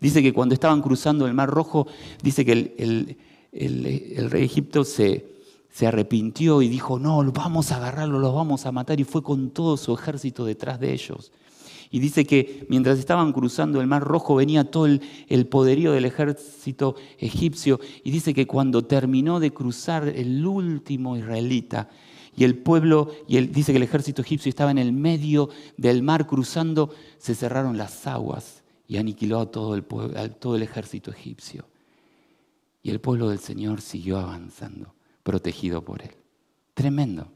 Dice 0.00 0.22
que 0.22 0.32
cuando 0.32 0.54
estaban 0.54 0.82
cruzando 0.82 1.26
el 1.26 1.34
Mar 1.34 1.48
Rojo, 1.48 1.86
dice 2.22 2.44
que 2.44 2.52
el, 2.52 4.30
rey 4.30 4.44
Egipto 4.44 4.84
se, 4.84 5.24
arrepintió 5.86 6.62
y 6.62 6.68
dijo, 6.68 6.98
no, 6.98 7.22
vamos 7.32 7.72
a 7.72 7.76
agarrarlo, 7.76 8.18
los 8.18 8.34
vamos 8.34 8.66
a 8.66 8.72
matar, 8.72 9.00
y 9.00 9.04
fue 9.04 9.22
con 9.22 9.50
todo 9.50 9.76
su 9.76 9.94
ejército 9.94 10.44
detrás 10.44 10.80
de 10.80 10.92
ellos. 10.92 11.32
Y 11.90 12.00
dice 12.00 12.26
que 12.26 12.66
mientras 12.68 12.98
estaban 12.98 13.32
cruzando 13.32 13.80
el 13.80 13.86
Mar 13.86 14.02
Rojo 14.02 14.34
venía 14.34 14.70
todo 14.70 14.86
el, 14.86 15.46
poderío 15.46 15.92
del 15.92 16.04
ejército 16.04 16.96
egipcio, 17.18 17.80
y 18.04 18.10
dice 18.10 18.34
que 18.34 18.46
cuando 18.46 18.84
terminó 18.84 19.40
de 19.40 19.52
cruzar 19.52 20.08
el 20.08 20.44
último 20.44 21.16
israelita, 21.16 21.88
y 22.38 22.44
el 22.44 22.58
pueblo, 22.58 23.12
y 23.26 23.40
dice 23.46 23.72
que 23.72 23.78
el 23.78 23.84
ejército 23.84 24.20
egipcio 24.20 24.50
estaba 24.50 24.70
en 24.70 24.76
el 24.76 24.92
medio 24.92 25.48
del 25.78 26.02
mar 26.02 26.26
cruzando, 26.26 26.90
se 27.16 27.34
cerraron 27.34 27.78
las 27.78 28.06
aguas 28.06 28.62
y 28.88 28.96
aniquiló 28.96 29.40
a 29.40 29.50
todo 29.50 29.74
el, 29.74 29.84
a 30.16 30.62
ejército 30.62 31.10
egipcio. 31.10 31.66
Y 32.82 32.90
el 32.90 33.00
pueblo 33.00 33.30
del 33.30 33.40
Señor 33.40 33.80
siguió 33.80 34.18
avanzando 34.18 34.94
protegido 35.22 35.84
por 35.84 36.02
Él. 36.02 36.12
Tremendo. 36.74 37.28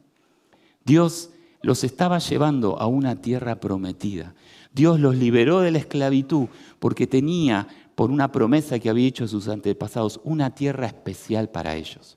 Dios 0.85 1.31
los 1.63 1.83
estaba 1.83 2.19
llevando 2.19 2.79
a 2.79 2.87
una 2.87 3.21
tierra 3.21 3.59
prometida. 3.59 4.35
Dios 4.73 5.01
los 5.01 5.17
liberó 5.17 5.61
de 5.61 5.73
la 5.73 5.79
esclavitud 5.79 6.47
porque 6.79 7.07
tenía, 7.07 7.67
por 7.97 8.11
una 8.11 8.31
promesa 8.33 8.79
que 8.79 8.89
había 8.89 9.09
hecho 9.09 9.27
sus 9.27 9.49
antepasados, 9.49 10.21
una 10.25 10.55
tierra 10.55 10.87
especial 10.87 11.51
para 11.51 11.75
ellos. 11.75 12.17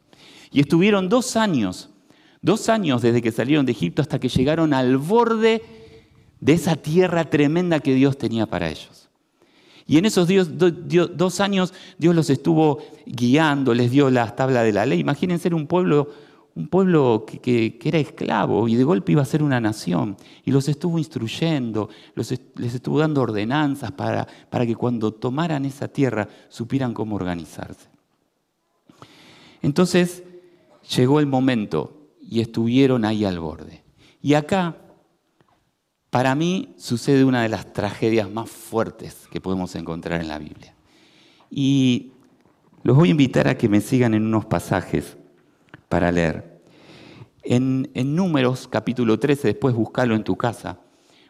Y 0.51 0.61
estuvieron 0.61 1.09
dos 1.09 1.35
años, 1.35 1.89
dos 2.41 2.69
años 2.69 3.01
desde 3.01 3.21
que 3.21 3.31
salieron 3.31 3.65
de 3.65 3.71
Egipto 3.71 4.01
hasta 4.01 4.19
que 4.19 4.29
llegaron 4.29 4.73
al 4.73 4.97
borde 4.97 5.61
de 6.39 6.53
esa 6.53 6.75
tierra 6.75 7.29
tremenda 7.29 7.79
que 7.79 7.95
Dios 7.95 8.17
tenía 8.17 8.45
para 8.45 8.69
ellos. 8.69 9.09
Y 9.85 9.97
en 9.97 10.05
esos 10.05 10.29
dos 11.15 11.39
años 11.39 11.73
Dios 11.97 12.15
los 12.15 12.29
estuvo 12.29 12.79
guiando, 13.05 13.73
les 13.73 13.91
dio 13.91 14.09
la 14.09 14.35
tabla 14.35 14.63
de 14.63 14.71
la 14.71 14.85
ley. 14.85 14.99
Imagínense 14.99 15.53
un 15.53 15.67
pueblo, 15.67 16.09
un 16.55 16.67
pueblo 16.67 17.25
que, 17.25 17.79
era 17.83 17.99
esclavo 17.99 18.67
y 18.67 18.75
de 18.75 18.83
golpe 18.83 19.11
iba 19.11 19.21
a 19.21 19.25
ser 19.25 19.43
una 19.43 19.59
nación. 19.59 20.15
Y 20.45 20.51
los 20.51 20.69
estuvo 20.69 20.97
instruyendo, 20.97 21.89
les 22.15 22.75
estuvo 22.75 22.99
dando 22.99 23.21
ordenanzas 23.21 23.91
para, 23.91 24.27
para 24.49 24.65
que 24.65 24.75
cuando 24.75 25.11
tomaran 25.13 25.65
esa 25.65 25.87
tierra 25.87 26.29
supieran 26.49 26.93
cómo 26.93 27.15
organizarse. 27.15 27.89
Entonces 29.61 30.23
llegó 30.95 31.19
el 31.19 31.25
momento 31.25 32.09
y 32.21 32.41
estuvieron 32.41 33.05
ahí 33.05 33.25
al 33.25 33.39
borde. 33.39 33.83
Y 34.21 34.35
acá 34.35 34.77
para 36.13 36.35
mí 36.35 36.75
sucede 36.77 37.25
una 37.25 37.41
de 37.41 37.49
las 37.49 37.73
tragedias 37.73 38.29
más 38.29 38.47
fuertes 38.47 39.27
que 39.31 39.41
podemos 39.41 39.73
encontrar 39.73 40.21
en 40.21 40.27
la 40.27 40.37
Biblia. 40.37 40.75
Y 41.49 42.11
los 42.83 42.95
voy 42.95 43.07
a 43.07 43.11
invitar 43.11 43.47
a 43.47 43.57
que 43.57 43.67
me 43.67 43.81
sigan 43.81 44.13
en 44.13 44.27
unos 44.27 44.45
pasajes 44.45 45.17
para 45.89 46.11
leer. 46.11 46.61
En, 47.41 47.89
Números 47.95 48.67
capítulo 48.67 49.17
13, 49.17 49.47
después 49.47 49.73
buscalo 49.73 50.13
en 50.13 50.23
tu 50.23 50.35
casa, 50.35 50.81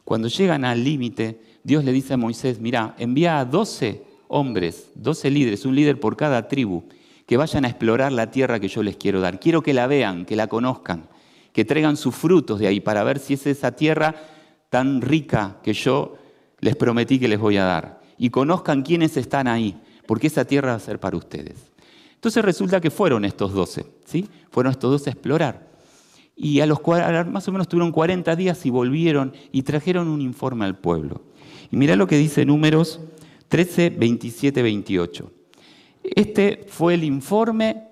cuando 0.04 0.28
llegan 0.28 0.66
al 0.66 0.84
límite, 0.84 1.40
Dios 1.64 1.86
le 1.86 1.94
dice 1.94 2.16
a 2.16 2.18
Moisés, 2.18 2.60
mira, 2.60 2.94
envía 2.98 3.40
a 3.40 3.46
12 3.46 4.04
hombres, 4.28 4.92
12 4.96 5.32
líderes, 5.32 5.66
un 5.66 5.76
líder 5.76 5.98
por 5.98 6.18
cada 6.18 6.50
tribu, 6.50 6.84
que 7.26 7.38
vayan 7.38 7.64
a 7.64 7.70
explorar 7.70 8.12
la 8.12 8.32
tierra 8.32 8.60
que 8.60 8.68
yo 8.68 8.84
les 8.84 8.98
quiero 8.98 9.22
dar. 9.22 9.40
Quiero 9.40 9.64
que 9.64 9.74
la 9.74 9.88
vean, 9.88 10.26
que 10.26 10.36
la 10.36 10.48
conozcan, 10.48 11.08
que 11.54 11.64
traigan 11.64 11.96
sus 11.96 12.14
frutos 12.14 12.60
de 12.60 12.68
ahí 12.68 12.82
para 12.82 13.06
ver 13.06 13.20
si 13.20 13.36
es 13.36 13.48
esa 13.48 13.72
tierra 13.72 14.33
tan 14.74 15.04
rica 15.04 15.58
que 15.62 15.72
yo 15.72 16.18
les 16.60 16.76
prometí 16.76 17.20
que 17.20 17.28
les 17.28 17.38
voy 17.38 17.58
a 17.58 17.64
dar. 17.64 18.02
Y 18.18 18.32
conozcan 18.32 18.82
quiénes 18.82 19.16
están 19.18 19.48
ahí, 19.48 19.80
porque 20.08 20.26
esa 20.26 20.46
tierra 20.46 20.70
va 20.70 20.78
a 20.78 20.80
ser 20.80 21.00
para 21.00 21.16
ustedes. 21.16 21.72
Entonces 22.16 22.44
resulta 22.44 22.82
que 22.82 22.90
fueron 22.90 23.24
estos 23.24 23.54
doce, 23.54 23.86
¿sí? 24.04 24.28
Fueron 24.50 24.72
estos 24.72 24.90
doce 24.90 25.12
a 25.12 25.14
explorar. 25.14 25.68
Y 26.36 26.60
a 26.62 26.66
los 26.66 26.80
más 27.28 27.48
o 27.48 27.52
menos 27.52 27.68
tuvieron 27.68 27.92
40 27.92 28.36
días 28.36 28.66
y 28.66 28.72
volvieron 28.72 29.34
y 29.52 29.62
trajeron 29.62 30.08
un 30.08 30.22
informe 30.22 30.66
al 30.66 30.76
pueblo. 30.80 31.22
Y 31.70 31.78
mira 31.78 31.96
lo 31.96 32.08
que 32.08 32.18
dice 32.18 32.44
Números 32.44 33.00
13, 33.50 33.92
27, 33.92 34.64
28. 34.64 35.32
Este 36.16 36.66
fue 36.68 36.96
el 36.96 37.04
informe. 37.04 37.90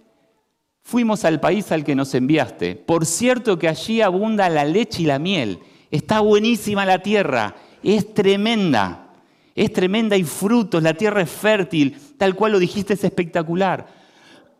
Fuimos 0.81 1.25
al 1.25 1.39
país 1.39 1.71
al 1.71 1.83
que 1.83 1.93
nos 1.93 2.15
enviaste. 2.15 2.75
Por 2.75 3.05
cierto 3.05 3.59
que 3.59 3.67
allí 3.67 4.01
abunda 4.01 4.49
la 4.49 4.65
leche 4.65 5.03
y 5.03 5.05
la 5.05 5.19
miel 5.19 5.59
Está 5.91 6.21
buenísima 6.21 6.85
la 6.85 6.99
tierra, 6.99 7.53
es 7.83 8.13
tremenda, 8.13 9.13
es 9.53 9.73
tremenda 9.73 10.15
y 10.15 10.23
frutos, 10.23 10.81
la 10.81 10.93
tierra 10.93 11.21
es 11.21 11.29
fértil, 11.29 11.97
tal 12.17 12.33
cual 12.33 12.53
lo 12.53 12.59
dijiste, 12.59 12.93
es 12.93 13.03
espectacular. 13.03 13.87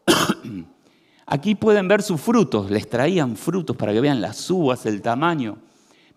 Aquí 1.26 1.56
pueden 1.56 1.88
ver 1.88 2.02
sus 2.02 2.20
frutos, 2.20 2.70
les 2.70 2.90
traían 2.90 3.38
frutos 3.38 3.78
para 3.78 3.94
que 3.94 4.02
vean 4.02 4.20
las 4.20 4.50
uvas, 4.52 4.86
el 4.86 5.02
tamaño. 5.02 5.60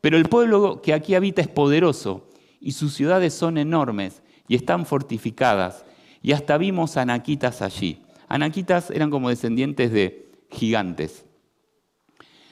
Pero 0.01 0.17
el 0.17 0.29
pueblo 0.29 0.83
que 0.83 0.93
aquí 0.93 1.15
habita 1.15 1.41
es 1.41 1.49
poderoso 1.49 2.29
y 2.61 2.73
sus 2.73 2.95
ciudades 2.95 3.33
son 3.33 3.57
enormes 3.57 4.23
y 4.49 4.57
están 4.57 4.85
fortificadas. 4.85 5.85
Y 6.21 6.33
hasta 6.33 6.59
vimos 6.59 6.97
anaquitas 6.97 7.63
allí. 7.63 8.03
Anaquitas 8.29 8.91
eran 8.91 9.11
como 9.11 9.29
descendientes 9.29 9.93
de 9.93 10.33
gigantes. 10.51 11.25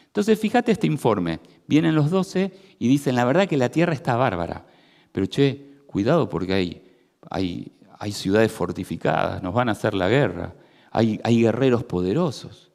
Entonces, 0.07 0.39
fíjate 0.39 0.73
este 0.73 0.87
informe. 0.87 1.41
Vienen 1.67 1.95
los 1.95 2.11
doce 2.11 2.53
y 2.79 2.89
dicen, 2.89 3.15
la 3.15 3.25
verdad 3.25 3.49
que 3.49 3.57
la 3.57 3.71
tierra 3.71 3.93
está 3.93 4.17
bárbara, 4.17 4.67
pero 5.13 5.27
che, 5.27 5.73
cuidado 5.87 6.29
porque 6.29 6.53
hay, 6.53 6.83
hay, 7.31 7.73
hay 7.99 8.13
ciudades 8.13 8.53
fortificadas, 8.53 9.43
nos 9.43 9.55
van 9.55 9.69
a 9.69 9.73
hacer 9.73 9.95
la 9.95 10.09
guerra, 10.09 10.55
hay, 10.91 11.21
hay 11.25 11.43
guerreros 11.43 11.85
poderosos. 11.85 12.71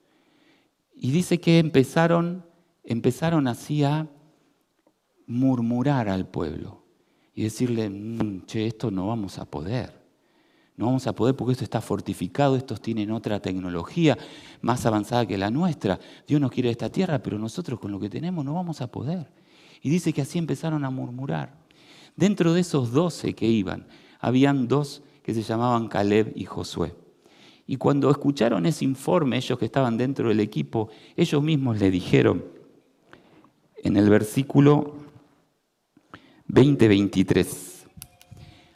Y 0.95 1.11
dice 1.11 1.39
que 1.39 1.59
empezaron, 1.59 2.45
empezaron 2.83 3.47
así 3.47 3.83
a 3.83 4.07
murmurar 5.27 6.09
al 6.09 6.27
pueblo 6.27 6.83
y 7.35 7.43
decirle, 7.43 7.89
mm, 7.89 8.45
che, 8.45 8.65
esto 8.65 8.89
no 8.89 9.07
vamos 9.07 9.37
a 9.37 9.45
poder. 9.45 10.06
No 10.77 10.85
vamos 10.85 11.07
a 11.07 11.13
poder 11.13 11.35
porque 11.35 11.53
esto 11.53 11.63
está 11.63 11.81
fortificado, 11.81 12.55
estos 12.55 12.79
tienen 12.79 13.11
otra 13.11 13.39
tecnología 13.39 14.15
más 14.61 14.85
avanzada 14.85 15.25
que 15.25 15.37
la 15.37 15.49
nuestra. 15.49 15.99
Dios 16.27 16.39
nos 16.39 16.51
quiere 16.51 16.69
esta 16.69 16.89
tierra, 16.89 17.17
pero 17.17 17.39
nosotros 17.39 17.79
con 17.79 17.91
lo 17.91 17.99
que 17.99 18.09
tenemos 18.09 18.45
no 18.45 18.53
vamos 18.53 18.79
a 18.81 18.87
poder. 18.87 19.27
Y 19.81 19.89
dice 19.89 20.13
que 20.13 20.21
así 20.21 20.37
empezaron 20.37 20.85
a 20.85 20.91
murmurar. 20.91 21.57
Dentro 22.15 22.53
de 22.53 22.61
esos 22.61 22.91
doce 22.91 23.33
que 23.33 23.47
iban, 23.47 23.87
habían 24.19 24.67
dos 24.67 25.01
que 25.23 25.33
se 25.33 25.41
llamaban 25.41 25.87
Caleb 25.87 26.31
y 26.35 26.45
Josué. 26.45 26.95
Y 27.65 27.77
cuando 27.77 28.09
escucharon 28.09 28.65
ese 28.65 28.85
informe, 28.85 29.37
ellos 29.37 29.57
que 29.57 29.65
estaban 29.65 29.97
dentro 29.97 30.29
del 30.29 30.39
equipo, 30.39 30.89
ellos 31.15 31.41
mismos 31.43 31.79
le 31.79 31.91
dijeron 31.91 32.45
en 33.83 33.97
el 33.97 34.09
versículo 34.09 34.95
20-23, 36.49 37.76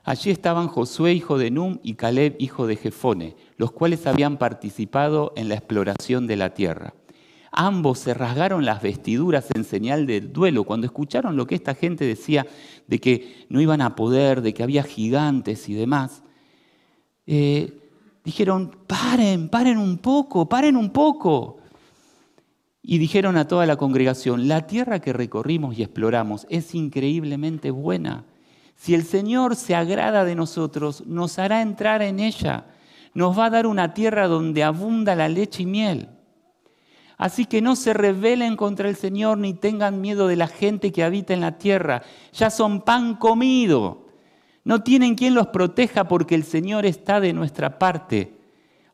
Allí 0.03 0.31
estaban 0.31 0.67
Josué, 0.67 1.13
hijo 1.13 1.38
de 1.38 1.51
Num, 1.51 1.77
y 1.84 1.93
Caleb, 1.93 2.36
hijo 2.39 2.65
de 2.65 2.75
Jefone, 2.75 3.36
los 3.58 3.72
cuales 3.72 4.08
habían 4.08 4.38
participado 4.38 5.31
en 5.36 5.48
la 5.48 5.55
exploración 5.55 6.25
de 6.25 6.38
la 6.38 6.53
tierra. 6.53 6.96
Ambos 7.51 8.00
se 8.00 8.13
rasgaron 8.13 8.65
las 8.65 8.81
vestiduras 8.81 9.48
en 9.53 9.63
señal 9.63 10.08
del 10.08 10.31
duelo 10.31 10.63
cuando 10.63 10.88
escucharon 10.88 11.36
lo 11.36 11.46
que 11.46 11.55
esta 11.55 11.75
gente 11.75 12.05
decía 12.05 12.48
de 12.88 13.00
que 13.00 13.46
no 13.50 13.62
iban 13.62 13.81
a 13.81 13.96
poder, 13.96 14.41
de 14.41 14.53
que 14.53 14.63
había 14.63 14.84
gigantes 14.84 15.67
y 15.70 15.74
demás. 15.74 16.24
Eh, 17.27 17.77
dijeron, 18.24 18.72
paren, 18.88 19.50
paren 19.50 19.77
un 19.77 19.98
poco, 19.98 20.48
paren 20.48 20.77
un 20.77 20.91
poco. 20.91 21.58
Y 22.81 22.98
dijeron 22.98 23.38
a 23.38 23.48
toda 23.48 23.67
la 23.67 23.75
congregación, 23.75 24.48
la 24.48 24.65
tierra 24.65 25.00
que 25.00 25.13
recorrimos 25.13 25.77
y 25.77 25.84
exploramos 25.84 26.48
es 26.50 26.74
increíblemente 26.74 27.70
buena 27.70 28.24
si 28.82 28.96
el 28.96 29.04
Señor 29.04 29.56
se 29.56 29.76
agrada 29.76 30.26
de 30.26 30.34
nosotros, 30.34 31.06
nos 31.06 31.38
hará 31.38 31.62
entrar 31.62 32.02
en 32.02 32.20
ella. 32.20 32.66
Nos 33.14 33.38
va 33.38 33.46
a 33.46 33.50
dar 33.52 33.68
una 33.68 33.94
tierra 33.94 34.28
donde 34.28 34.64
abunda 34.64 35.14
la 35.14 35.30
leche 35.30 35.62
y 35.62 35.66
miel. 35.68 36.10
Así 37.16 37.46
que 37.46 37.62
no 37.62 37.76
se 37.76 37.94
rebelen 37.94 38.56
contra 38.56 38.90
el 38.90 38.96
Señor 38.96 39.38
ni 39.38 39.54
tengan 39.54 40.02
miedo 40.02 40.28
de 40.28 40.36
la 40.36 40.48
gente 40.48 40.92
que 40.92 41.04
habita 41.04 41.36
en 41.36 41.42
la 41.42 41.60
tierra. 41.60 42.02
Ya 42.34 42.50
son 42.50 42.82
pan 42.82 43.18
comido. 43.18 44.08
No 44.64 44.82
tienen 44.82 45.14
quien 45.14 45.36
los 45.36 45.50
proteja 45.50 46.08
porque 46.08 46.34
el 46.34 46.44
Señor 46.44 46.88
está 46.88 47.20
de 47.20 47.34
nuestra 47.34 47.78
parte. 47.78 48.36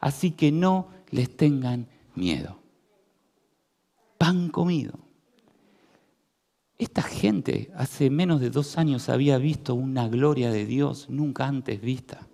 Así 0.01 0.31
que 0.31 0.51
no 0.51 0.89
les 1.11 1.37
tengan 1.37 1.87
miedo. 2.13 2.59
Pan 4.17 4.49
comido. 4.49 5.06
Esta 6.77 7.01
gente 7.01 7.71
hace 7.75 8.09
menos 8.09 8.39
de 8.39 8.51
dos 8.51 8.77
años 8.77 9.09
había 9.09 9.39
visto 9.39 9.73
una 9.73 10.07
gloria 10.07 10.51
de 10.51 10.65
Dios 10.65 11.09
nunca 11.09 11.47
antes 11.47 11.81
vista. 11.81 12.27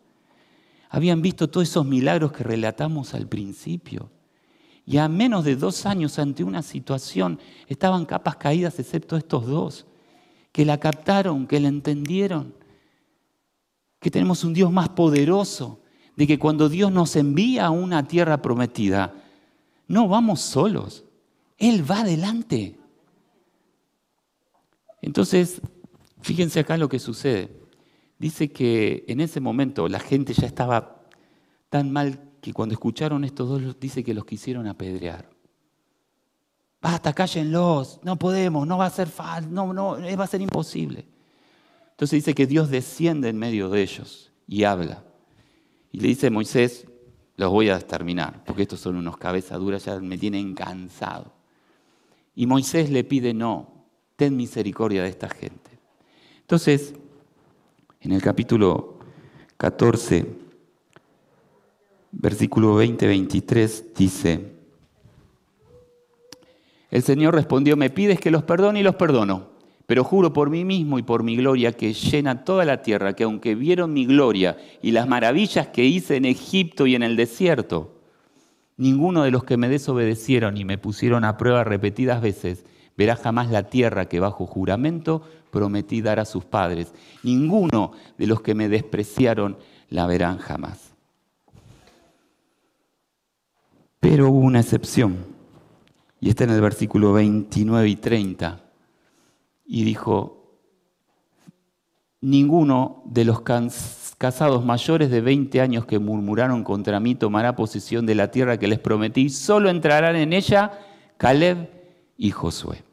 habían 0.90 1.22
visto 1.22 1.50
todos 1.50 1.70
esos 1.70 1.86
milagros 1.86 2.34
que 2.34 2.44
relatamos 2.44 3.16
al 3.16 3.28
principio. 3.28 4.12
Y 4.86 4.98
a 4.98 5.08
menos 5.08 5.44
de 5.44 5.56
dos 5.56 5.86
años 5.86 6.20
ante 6.20 6.44
una 6.44 6.62
situación 6.62 7.40
estaban 7.68 8.06
capas 8.06 8.36
caídas 8.36 8.78
excepto 8.78 9.18
estos 9.18 9.48
dos, 9.48 9.88
que 10.52 10.66
la 10.66 10.80
captaron, 10.80 11.48
que 11.48 11.60
la 11.60 11.70
entendieron, 11.70 12.54
que 14.00 14.12
tenemos 14.12 14.44
un 14.44 14.54
Dios 14.54 14.72
más 14.72 14.90
poderoso, 14.90 15.80
de 16.16 16.28
que 16.28 16.38
cuando 16.38 16.70
Dios 16.70 16.92
nos 16.92 17.16
envía 17.16 17.68
a 17.68 17.72
una 17.72 18.08
tierra 18.08 18.42
prometida, 18.42 19.16
no 19.88 20.08
vamos 20.08 20.42
solos, 20.42 21.06
Él 21.58 21.90
va 21.90 22.02
adelante. 22.02 22.78
Entonces, 25.04 25.62
fíjense 26.22 26.62
acá 26.62 26.78
lo 26.78 26.88
que 26.88 26.98
sucede. 26.98 27.52
Dice 28.18 28.52
que 28.52 29.04
en 29.10 29.20
ese 29.20 29.42
momento 29.42 29.90
la 29.90 30.00
gente 30.00 30.34
ya 30.34 30.48
estaba 30.48 31.04
tan 31.70 31.92
mal 31.92 32.22
que 32.40 32.54
cuando 32.54 32.74
escucharon 32.74 33.26
estos 33.26 33.50
dos, 33.50 33.80
dice 33.80 34.02
que 34.02 34.14
los 34.14 34.24
quisieron 34.24 34.66
apedrear. 34.66 35.30
Basta, 36.82 37.12
cállenlos, 37.12 38.00
no 38.04 38.18
podemos, 38.18 38.66
no 38.66 38.78
va 38.78 38.86
a 38.86 38.90
ser 38.90 39.10
fácil, 39.10 39.54
no, 39.54 39.74
no, 39.74 39.98
va 40.18 40.24
a 40.24 40.28
ser 40.28 40.42
imposible. 40.42 41.06
Entonces 41.92 42.24
dice 42.24 42.34
que 42.34 42.48
Dios 42.48 42.70
desciende 42.70 43.28
en 43.28 43.38
medio 43.38 43.70
de 43.70 43.82
ellos 43.82 44.32
y 44.48 44.64
habla. 44.64 45.04
Y 45.92 46.00
le 46.00 46.08
dice 46.08 46.28
a 46.28 46.32
Moisés, 46.32 46.88
los 47.36 47.52
voy 47.52 47.68
a 47.70 47.76
exterminar, 47.76 48.44
porque 48.46 48.62
estos 48.62 48.80
son 48.80 48.96
unos 48.96 49.18
cabezas 49.18 49.60
duras, 49.60 49.84
ya 49.84 50.00
me 50.00 50.18
tienen 50.18 50.54
cansado. 50.56 51.34
Y 52.36 52.46
Moisés 52.46 52.90
le 52.90 53.04
pide, 53.04 53.34
no, 53.34 53.73
ten 54.16 54.36
misericordia 54.36 55.04
de 55.04 55.10
esta 55.10 55.30
gente. 55.30 55.72
Entonces, 56.42 56.94
en 58.02 58.12
el 58.12 58.22
capítulo 58.22 59.00
14, 59.58 60.26
versículo 62.12 62.82
20-23, 62.82 63.94
dice, 63.96 64.54
el 66.92 67.02
Señor 67.02 67.34
respondió, 67.34 67.76
me 67.76 67.90
pides 67.90 68.20
que 68.20 68.30
los 68.30 68.44
perdone 68.44 68.82
y 68.82 68.84
los 68.84 68.96
perdono, 68.96 69.50
pero 69.88 70.04
juro 70.04 70.32
por 70.32 70.50
mí 70.50 70.64
mismo 70.64 71.00
y 71.00 71.04
por 71.04 71.24
mi 71.24 71.36
gloria 71.36 71.72
que 71.72 71.94
llena 71.94 72.44
toda 72.44 72.66
la 72.66 72.84
tierra, 72.84 73.14
que 73.14 73.24
aunque 73.24 73.56
vieron 73.56 73.94
mi 73.94 74.06
gloria 74.06 74.58
y 74.82 74.92
las 74.92 75.08
maravillas 75.08 75.68
que 75.68 75.86
hice 75.86 76.18
en 76.18 76.26
Egipto 76.26 76.86
y 76.86 76.96
en 76.96 77.04
el 77.04 77.16
desierto, 77.16 77.96
ninguno 78.78 79.24
de 79.24 79.32
los 79.32 79.44
que 79.44 79.58
me 79.58 79.70
desobedecieron 79.70 80.58
y 80.58 80.66
me 80.66 80.78
pusieron 80.78 81.26
a 81.26 81.38
prueba 81.38 81.64
repetidas 81.64 82.22
veces 82.22 82.64
verá 82.98 83.16
jamás 83.16 83.50
la 83.50 83.64
tierra 83.64 84.08
que 84.08 84.20
bajo 84.20 84.46
juramento 84.46 85.24
prometí 85.52 86.02
dar 86.02 86.20
a 86.20 86.26
sus 86.26 86.46
padres. 86.46 86.94
Ninguno 87.24 87.92
de 88.18 88.28
los 88.28 88.42
que 88.42 88.56
me 88.56 88.70
despreciaron 88.70 89.58
la 89.90 90.08
verán 90.08 90.38
jamás. 90.38 90.94
Pero 94.00 94.30
hubo 94.30 94.40
una 94.40 94.60
excepción, 94.60 95.18
y 96.20 96.30
está 96.30 96.44
en 96.44 96.50
el 96.50 96.62
versículo 96.62 97.14
29 97.14 97.88
y 97.88 97.96
30, 97.96 98.60
y 99.66 99.84
dijo, 99.86 100.60
ninguno 102.20 103.04
de 103.06 103.26
los 103.26 103.42
casados 104.18 104.66
mayores 104.66 105.10
de 105.10 105.22
20 105.22 105.62
años 105.62 105.86
que 105.86 106.00
murmuraron 106.00 106.64
contra 106.64 107.00
mí 107.00 107.16
tomará 107.16 107.56
posesión 107.56 108.06
de 108.06 108.16
la 108.16 108.30
tierra 108.32 108.58
que 108.58 108.68
les 108.68 108.80
prometí, 108.80 109.30
solo 109.30 109.70
entrarán 109.70 110.16
en 110.16 110.34
ella 110.34 110.72
Caleb 111.18 111.70
y 112.18 112.32
Josué. 112.32 112.84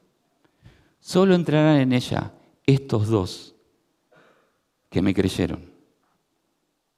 Solo 1.00 1.34
entrarán 1.34 1.76
en 1.76 1.92
ella 1.92 2.32
estos 2.66 3.08
dos 3.08 3.54
que 4.90 5.02
me 5.02 5.14
creyeron, 5.14 5.70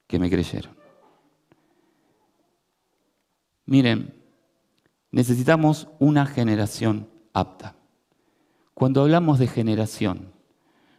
que 0.06 0.18
me 0.18 0.30
creyeron. 0.30 0.74
Miren, 3.66 4.14
necesitamos 5.10 5.88
una 5.98 6.26
generación 6.26 7.08
apta. 7.32 7.76
Cuando 8.74 9.02
hablamos 9.02 9.38
de 9.38 9.46
generación, 9.46 10.32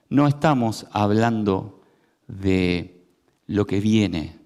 no 0.10 0.27
estamos 0.27 0.86
hablando 0.92 1.82
de 2.27 3.05
lo 3.48 3.66
que 3.66 3.79
viene 3.79 4.40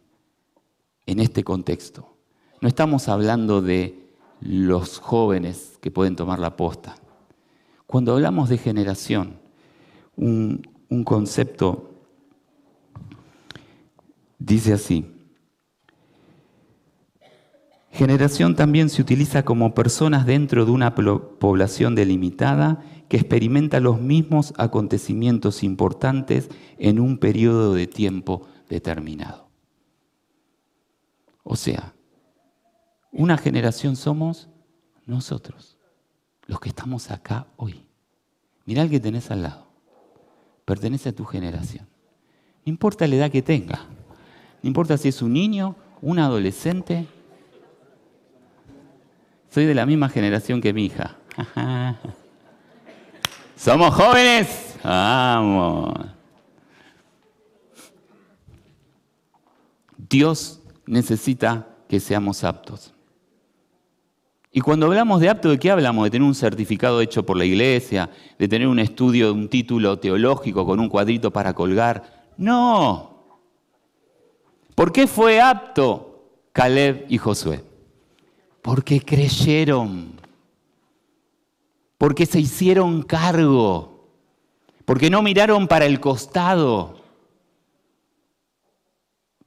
en 1.05 1.19
este 1.19 1.43
contexto. 1.43 2.17
No 2.61 2.67
estamos 2.67 3.07
hablando 3.07 3.61
de 3.61 4.06
los 4.41 4.99
jóvenes 4.99 5.77
que 5.81 5.91
pueden 5.91 6.15
tomar 6.15 6.39
la 6.39 6.55
posta. 6.55 6.95
Cuando 7.85 8.13
hablamos 8.13 8.49
de 8.49 8.57
generación, 8.57 9.39
un, 10.15 10.61
concepto 11.05 11.91
dice 14.39 14.73
así, 14.73 15.13
Generación 17.89 18.55
también 18.55 18.89
se 18.89 19.01
utiliza 19.01 19.43
como 19.43 19.73
personas 19.73 20.27
dentro 20.27 20.65
de 20.65 20.71
una 20.71 20.93
población 20.93 21.95
delimitada 21.95 22.83
que 23.09 23.17
experimenta 23.17 23.79
los 23.79 23.99
mismos 23.99 24.53
acontecimientos 24.57 25.63
importantes 25.63 26.49
en 26.77 26.99
un 26.99 27.17
periodo 27.17 27.73
de 27.73 27.87
tiempo 27.87 28.45
determinado. 28.69 29.47
O 31.41 31.55
sea, 31.55 31.95
una 33.17 33.37
generación 33.37 33.95
somos 33.95 34.47
nosotros, 35.07 35.77
los 36.45 36.59
que 36.59 36.69
estamos 36.69 37.09
acá 37.09 37.47
hoy. 37.57 37.83
Mirá 38.65 38.83
el 38.83 38.91
que 38.91 38.99
tenés 38.99 39.31
al 39.31 39.41
lado, 39.41 39.67
pertenece 40.65 41.09
a 41.09 41.15
tu 41.15 41.25
generación. 41.25 41.87
No 42.63 42.69
importa 42.69 43.07
la 43.07 43.15
edad 43.15 43.31
que 43.31 43.41
tenga, 43.41 43.79
no 44.61 44.67
importa 44.67 44.97
si 44.97 45.09
es 45.09 45.21
un 45.23 45.33
niño, 45.33 45.75
un 46.01 46.19
adolescente, 46.19 47.07
soy 49.49 49.65
de 49.65 49.73
la 49.73 49.87
misma 49.87 50.09
generación 50.09 50.61
que 50.61 50.71
mi 50.71 50.85
hija. 50.85 51.17
¿Somos 53.55 53.95
jóvenes? 53.95 54.75
Vamos. 54.83 55.93
Dios 59.97 60.61
necesita 60.85 61.67
que 61.89 61.99
seamos 61.99 62.43
aptos. 62.43 62.93
Y 64.51 64.61
cuando 64.61 64.87
hablamos 64.87 65.21
de 65.21 65.29
apto, 65.29 65.49
¿de 65.49 65.59
qué 65.59 65.71
hablamos? 65.71 66.05
De 66.05 66.11
tener 66.11 66.27
un 66.27 66.35
certificado 66.35 67.01
hecho 67.01 67.25
por 67.25 67.37
la 67.37 67.45
iglesia, 67.45 68.09
de 68.39 68.47
tener 68.47 68.67
un 68.67 68.79
estudio, 68.79 69.33
un 69.33 69.49
título 69.49 69.99
teológico 69.99 70.65
con 70.65 70.79
un 70.79 70.89
cuadrito 70.89 71.31
para 71.31 71.53
colgar. 71.53 72.31
No. 72.37 73.17
¿Por 74.73 74.91
qué 74.91 75.07
fue 75.07 75.41
apto 75.41 76.23
Caleb 76.53 77.05
y 77.09 77.17
Josué? 77.17 77.63
Porque 78.61 79.01
creyeron, 79.01 80.13
porque 81.97 82.25
se 82.25 82.39
hicieron 82.39 83.03
cargo, 83.03 84.07
porque 84.85 85.09
no 85.09 85.21
miraron 85.21 85.67
para 85.67 85.85
el 85.85 85.99
costado, 85.99 87.01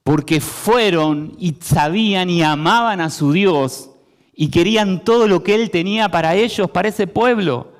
porque 0.03 0.41
fueron 0.41 1.35
y 1.37 1.55
sabían 1.59 2.29
y 2.29 2.43
amaban 2.43 3.01
a 3.01 3.09
su 3.09 3.31
Dios 3.31 3.90
y 4.41 4.49
querían 4.49 5.03
todo 5.03 5.27
lo 5.27 5.43
que 5.43 5.53
Él 5.53 5.69
tenía 5.69 6.09
para 6.09 6.33
ellos, 6.33 6.67
para 6.71 6.87
ese 6.87 7.05
pueblo. 7.05 7.73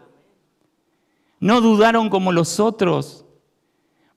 No 1.40 1.60
dudaron 1.60 2.08
como 2.08 2.32
los 2.32 2.60
otros. 2.60 3.26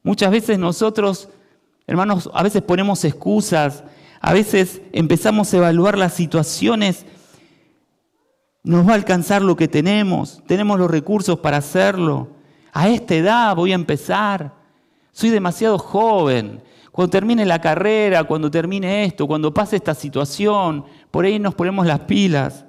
Muchas 0.03 0.31
veces 0.31 0.59
nosotros, 0.59 1.31
hermanos, 1.87 2.29
a 2.35 2.43
veces 2.43 2.61
ponemos 2.61 3.03
excusas, 3.07 3.83
a 4.21 4.35
veces 4.35 4.83
empezamos 4.93 5.55
a 5.55 5.57
evaluar 5.57 5.97
las 5.97 6.13
situaciones 6.13 7.07
nos 8.63 8.87
va 8.87 8.93
a 8.93 8.97
alcanzar 8.97 9.41
lo 9.41 9.57
que 9.57 9.67
tenemos, 9.67 10.43
tenemos 10.47 10.79
los 10.79 10.91
recursos 10.91 11.39
para 11.39 11.57
hacerlo. 11.57 12.29
A 12.75 12.91
esta 12.91 13.15
edad 13.15 13.57
voy 13.57 13.73
a 13.73 13.75
empezar. 13.75 14.53
Soy 15.13 15.31
demasiado 15.31 15.79
joven. 15.79 16.63
Cuando 16.95 17.11
termine 17.11 17.45
la 17.45 17.61
carrera, 17.61 18.23
cuando 18.23 18.49
termine 18.49 19.05
esto, 19.05 19.27
cuando 19.27 19.53
pase 19.53 19.75
esta 19.75 19.97
situación, 19.97 20.85
por 21.11 21.25
ahí 21.25 21.41
nos 21.41 21.57
ponemos 21.57 21.89
las 21.89 21.99
pilas. 22.03 22.67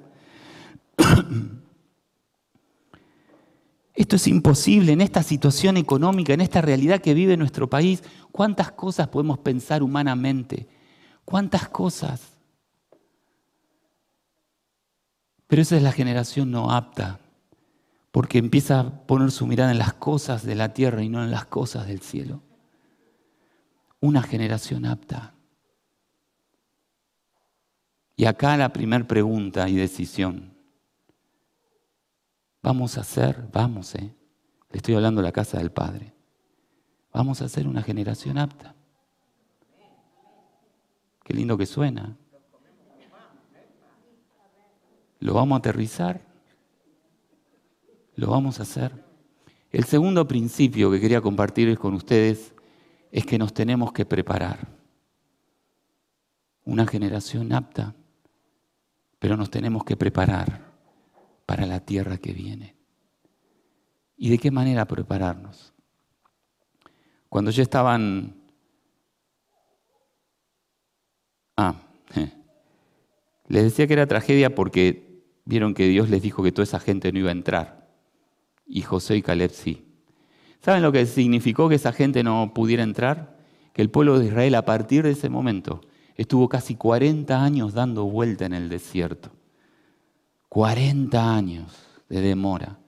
Esto 3.94 4.16
es 4.16 4.26
imposible 4.26 4.90
en 4.90 5.00
esta 5.00 5.22
situación 5.22 5.76
económica, 5.76 6.32
en 6.32 6.40
esta 6.40 6.60
realidad 6.60 7.00
que 7.00 7.14
vive 7.14 7.36
nuestro 7.36 7.70
país. 7.70 8.02
¿Cuántas 8.32 8.72
cosas 8.72 9.06
podemos 9.06 9.38
pensar 9.38 9.84
humanamente? 9.84 10.66
¿Cuántas 11.24 11.68
cosas? 11.68 12.20
Pero 15.46 15.62
esa 15.62 15.76
es 15.76 15.84
la 15.84 15.92
generación 15.92 16.50
no 16.50 16.72
apta, 16.72 17.20
porque 18.10 18.38
empieza 18.38 18.80
a 18.80 18.90
poner 19.06 19.30
su 19.30 19.46
mirada 19.46 19.70
en 19.70 19.78
las 19.78 19.92
cosas 19.92 20.44
de 20.44 20.56
la 20.56 20.74
tierra 20.74 21.04
y 21.04 21.08
no 21.08 21.22
en 21.22 21.30
las 21.30 21.46
cosas 21.46 21.86
del 21.86 22.00
cielo. 22.00 22.42
Una 24.06 24.22
generación 24.22 24.86
apta. 24.86 25.34
Y 28.14 28.24
acá 28.24 28.56
la 28.56 28.72
primera 28.72 29.04
pregunta 29.04 29.68
y 29.68 29.74
decisión. 29.74 30.54
Vamos 32.62 32.98
a 32.98 33.02
ser, 33.02 33.48
vamos, 33.52 33.96
eh. 33.96 34.14
Le 34.70 34.76
estoy 34.76 34.94
hablando 34.94 35.22
de 35.22 35.26
la 35.26 35.32
casa 35.32 35.58
del 35.58 35.72
Padre. 35.72 36.12
Vamos 37.12 37.42
a 37.42 37.48
ser 37.48 37.66
una 37.66 37.82
generación 37.82 38.38
apta. 38.38 38.76
Qué 41.24 41.34
lindo 41.34 41.58
que 41.58 41.66
suena. 41.66 42.16
¿Lo 45.18 45.34
vamos 45.34 45.56
a 45.56 45.58
aterrizar? 45.58 46.20
¿Lo 48.14 48.30
vamos 48.30 48.60
a 48.60 48.62
hacer? 48.62 49.04
El 49.72 49.82
segundo 49.82 50.28
principio 50.28 50.92
que 50.92 51.00
quería 51.00 51.20
compartir 51.20 51.76
con 51.76 51.94
ustedes 51.94 52.52
es 53.16 53.24
que 53.24 53.38
nos 53.38 53.54
tenemos 53.54 53.94
que 53.94 54.04
preparar. 54.04 54.68
Una 56.66 56.86
generación 56.86 57.50
apta, 57.54 57.94
pero 59.18 59.38
nos 59.38 59.50
tenemos 59.50 59.84
que 59.84 59.96
preparar 59.96 60.74
para 61.46 61.64
la 61.64 61.80
tierra 61.80 62.18
que 62.18 62.34
viene. 62.34 62.76
¿Y 64.18 64.28
de 64.28 64.36
qué 64.36 64.50
manera 64.50 64.84
prepararnos? 64.84 65.72
Cuando 67.30 67.50
ya 67.50 67.62
estaban... 67.62 68.36
Ah, 71.56 71.74
les 73.48 73.62
decía 73.62 73.86
que 73.86 73.94
era 73.94 74.06
tragedia 74.06 74.54
porque 74.54 75.24
vieron 75.46 75.72
que 75.72 75.88
Dios 75.88 76.10
les 76.10 76.20
dijo 76.20 76.42
que 76.42 76.52
toda 76.52 76.64
esa 76.64 76.80
gente 76.80 77.10
no 77.12 77.20
iba 77.20 77.30
a 77.30 77.32
entrar. 77.32 77.88
Y 78.66 78.82
José 78.82 79.16
y 79.16 79.22
Caleb 79.22 79.52
sí. 79.52 79.85
¿Saben 80.60 80.82
lo 80.82 80.92
que 80.92 81.06
significó 81.06 81.68
que 81.68 81.76
esa 81.76 81.92
gente 81.92 82.22
no 82.22 82.52
pudiera 82.54 82.82
entrar? 82.82 83.36
Que 83.72 83.82
el 83.82 83.90
pueblo 83.90 84.18
de 84.18 84.26
Israel 84.26 84.54
a 84.54 84.64
partir 84.64 85.04
de 85.04 85.10
ese 85.10 85.28
momento 85.28 85.80
estuvo 86.16 86.48
casi 86.48 86.74
40 86.74 87.42
años 87.42 87.74
dando 87.74 88.04
vuelta 88.04 88.46
en 88.46 88.54
el 88.54 88.68
desierto. 88.68 89.30
40 90.48 91.34
años 91.34 91.86
de 92.08 92.20
demora 92.20 92.78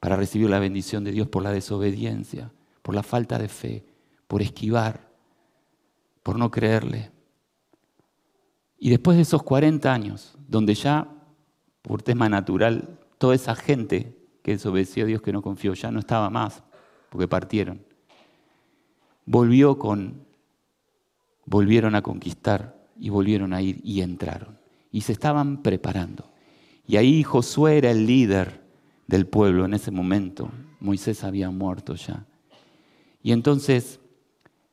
para 0.00 0.16
recibir 0.16 0.50
la 0.50 0.58
bendición 0.58 1.04
de 1.04 1.12
Dios 1.12 1.28
por 1.28 1.42
la 1.42 1.52
desobediencia, 1.52 2.52
por 2.82 2.94
la 2.94 3.02
falta 3.02 3.38
de 3.38 3.48
fe, 3.48 3.84
por 4.26 4.42
esquivar, 4.42 5.08
por 6.22 6.38
no 6.38 6.50
creerle. 6.50 7.10
Y 8.78 8.90
después 8.90 9.16
de 9.16 9.22
esos 9.22 9.42
40 9.42 9.92
años, 9.92 10.36
donde 10.48 10.74
ya, 10.74 11.08
por 11.82 12.02
tema 12.02 12.28
natural, 12.28 12.98
toda 13.18 13.34
esa 13.34 13.54
gente 13.54 14.16
que 14.42 14.52
desobedeció 14.52 15.04
a 15.04 15.06
Dios, 15.06 15.22
que 15.22 15.32
no 15.32 15.42
confió, 15.42 15.74
ya 15.74 15.90
no 15.90 15.98
estaba 15.98 16.30
más, 16.30 16.62
porque 17.16 17.28
partieron, 17.28 17.80
volvió 19.24 19.78
con, 19.78 20.26
volvieron 21.46 21.94
a 21.94 22.02
conquistar 22.02 22.76
y 23.00 23.08
volvieron 23.08 23.54
a 23.54 23.62
ir 23.62 23.80
y 23.82 24.02
entraron. 24.02 24.58
Y 24.92 25.00
se 25.00 25.12
estaban 25.12 25.62
preparando. 25.62 26.30
Y 26.86 26.96
ahí 26.96 27.22
Josué 27.22 27.78
era 27.78 27.90
el 27.90 28.06
líder 28.06 28.60
del 29.06 29.26
pueblo 29.26 29.64
en 29.64 29.72
ese 29.72 29.90
momento. 29.90 30.50
Moisés 30.78 31.24
había 31.24 31.48
muerto 31.48 31.94
ya. 31.94 32.26
Y 33.22 33.32
entonces, 33.32 33.98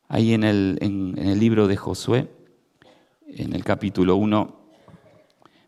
ahí 0.09 0.33
en 0.33 0.43
el, 0.43 0.77
en, 0.81 1.17
el 1.17 1.39
libro 1.39 1.69
de 1.69 1.77
Josué, 1.77 2.29
en 3.25 3.53
el 3.53 3.63
capítulo 3.63 4.17
1, 4.17 4.62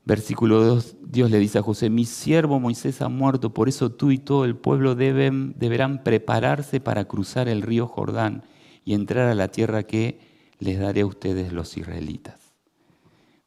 versículo 0.06 0.64
2, 0.64 0.98
Dios 1.02 1.32
le 1.32 1.40
dice 1.40 1.58
a 1.58 1.64
José, 1.64 1.90
mi 1.90 2.06
siervo 2.06 2.60
Moisés 2.60 3.02
ha 3.02 3.10
muerto, 3.10 3.54
por 3.54 3.68
eso 3.68 3.92
tú 3.92 4.12
y 4.12 4.20
todo 4.20 4.46
el 4.46 4.56
pueblo 4.56 4.96
deben, 4.96 5.56
deberán 5.58 6.04
prepararse 6.04 6.80
para 6.80 7.06
cruzar 7.06 7.48
el 7.48 7.64
río 7.64 7.88
Jordán 7.88 8.44
y 8.86 8.94
entrar 8.94 9.28
a 9.28 9.36
la 9.36 9.50
tierra 9.50 9.84
que 9.84 10.20
les 10.60 10.80
daré 10.80 11.02
a 11.02 11.06
ustedes 11.08 11.52
los 11.52 11.76
israelitas. 11.76 12.54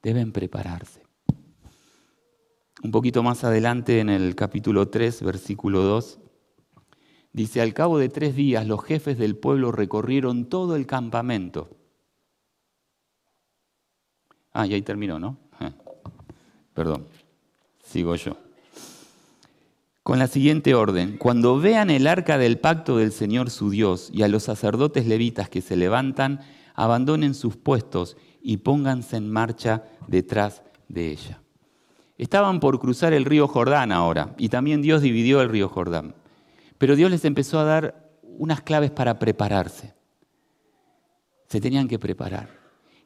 Deben 0.02 0.32
prepararse. 0.32 1.06
Un 2.82 2.90
poquito 2.90 3.22
más 3.22 3.44
adelante 3.44 4.00
en 4.00 4.08
el 4.08 4.34
capítulo 4.34 4.88
3, 4.88 5.22
versículo 5.22 5.82
2, 5.82 6.18
dice, 7.32 7.60
al 7.60 7.72
cabo 7.72 7.98
de 7.98 8.08
tres 8.08 8.34
días 8.34 8.66
los 8.66 8.84
jefes 8.84 9.18
del 9.18 9.36
pueblo 9.36 9.72
recorrieron 9.72 10.48
todo 10.48 10.76
el 10.76 10.86
campamento. 10.86 11.76
Ah, 14.52 14.66
y 14.66 14.74
ahí 14.74 14.82
terminó, 14.82 15.18
¿no? 15.20 15.47
Perdón, 16.78 17.06
sigo 17.82 18.14
yo. 18.14 18.36
Con 20.04 20.20
la 20.20 20.28
siguiente 20.28 20.76
orden, 20.76 21.18
cuando 21.18 21.58
vean 21.58 21.90
el 21.90 22.06
arca 22.06 22.38
del 22.38 22.60
pacto 22.60 22.98
del 22.98 23.10
Señor 23.10 23.50
su 23.50 23.70
Dios 23.70 24.10
y 24.12 24.22
a 24.22 24.28
los 24.28 24.44
sacerdotes 24.44 25.04
levitas 25.04 25.48
que 25.48 25.60
se 25.60 25.74
levantan, 25.74 26.40
abandonen 26.74 27.34
sus 27.34 27.56
puestos 27.56 28.16
y 28.40 28.58
pónganse 28.58 29.16
en 29.16 29.28
marcha 29.28 29.86
detrás 30.06 30.62
de 30.86 31.10
ella. 31.10 31.40
Estaban 32.16 32.60
por 32.60 32.78
cruzar 32.78 33.12
el 33.12 33.24
río 33.24 33.48
Jordán 33.48 33.90
ahora, 33.90 34.36
y 34.38 34.48
también 34.48 34.80
Dios 34.80 35.02
dividió 35.02 35.40
el 35.40 35.48
río 35.48 35.68
Jordán. 35.68 36.14
Pero 36.78 36.94
Dios 36.94 37.10
les 37.10 37.24
empezó 37.24 37.58
a 37.58 37.64
dar 37.64 38.12
unas 38.22 38.60
claves 38.60 38.92
para 38.92 39.18
prepararse. 39.18 39.94
Se 41.48 41.60
tenían 41.60 41.88
que 41.88 41.98
preparar. 41.98 42.57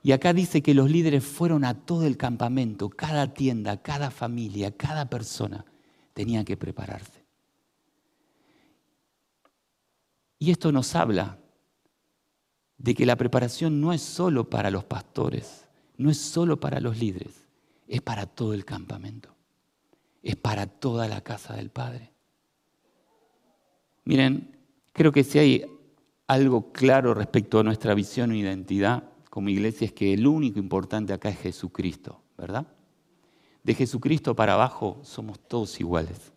Y 0.03 0.13
acá 0.13 0.33
dice 0.33 0.63
que 0.63 0.75
los 0.75 0.91
líderes 0.91 1.25
fueron 1.25 1.65
a 1.65 1.75
todo 1.75 2.07
el 2.07 2.17
campamento, 2.17 2.91
cada 2.91 3.33
tienda, 3.33 3.83
cada 3.83 4.11
familia, 4.11 4.77
cada 4.77 5.09
persona 5.09 5.65
tenía 6.13 6.45
que 6.45 6.57
prepararse. 6.57 7.25
Y 10.41 10.51
esto 10.51 10.73
nos 10.73 10.97
habla 10.97 11.39
de 12.79 12.95
que 12.97 13.07
la 13.07 13.15
preparación 13.15 13.81
no 13.81 13.93
es 13.93 14.03
solo 14.03 14.51
para 14.51 14.73
los 14.73 14.83
pastores, 14.83 15.69
no 15.99 16.11
es 16.11 16.19
solo 16.19 16.59
para 16.59 16.81
los 16.81 16.99
líderes, 16.99 17.47
es 17.87 18.03
para 18.03 18.27
todo 18.27 18.55
el 18.55 18.65
campamento, 18.65 19.37
es 20.21 20.35
para 20.35 20.67
toda 20.67 21.07
la 21.07 21.21
casa 21.21 21.55
del 21.55 21.71
Padre. 21.71 22.13
Miren, 24.05 24.59
creo 24.93 25.13
que 25.13 25.23
si 25.23 25.39
hay 25.39 25.65
algo 26.27 26.73
claro 26.73 27.15
respecto 27.15 27.61
a 27.61 27.63
nuestra 27.63 27.95
visión 27.95 28.33
e 28.33 28.39
identidad 28.39 29.12
como 29.33 29.49
iglesia 29.49 29.87
es 29.87 29.95
que 29.95 30.13
el 30.13 30.27
único 30.27 30.59
importante 30.59 31.15
acá 31.15 31.31
es 31.31 31.39
Jesucristo, 31.39 32.21
¿verdad? 32.37 32.67
De 33.63 33.73
Jesucristo 33.73 34.37
para 34.37 34.53
abajo 34.53 35.01
somos 35.05 35.41
todos 35.41 35.81
iguales. 35.81 36.35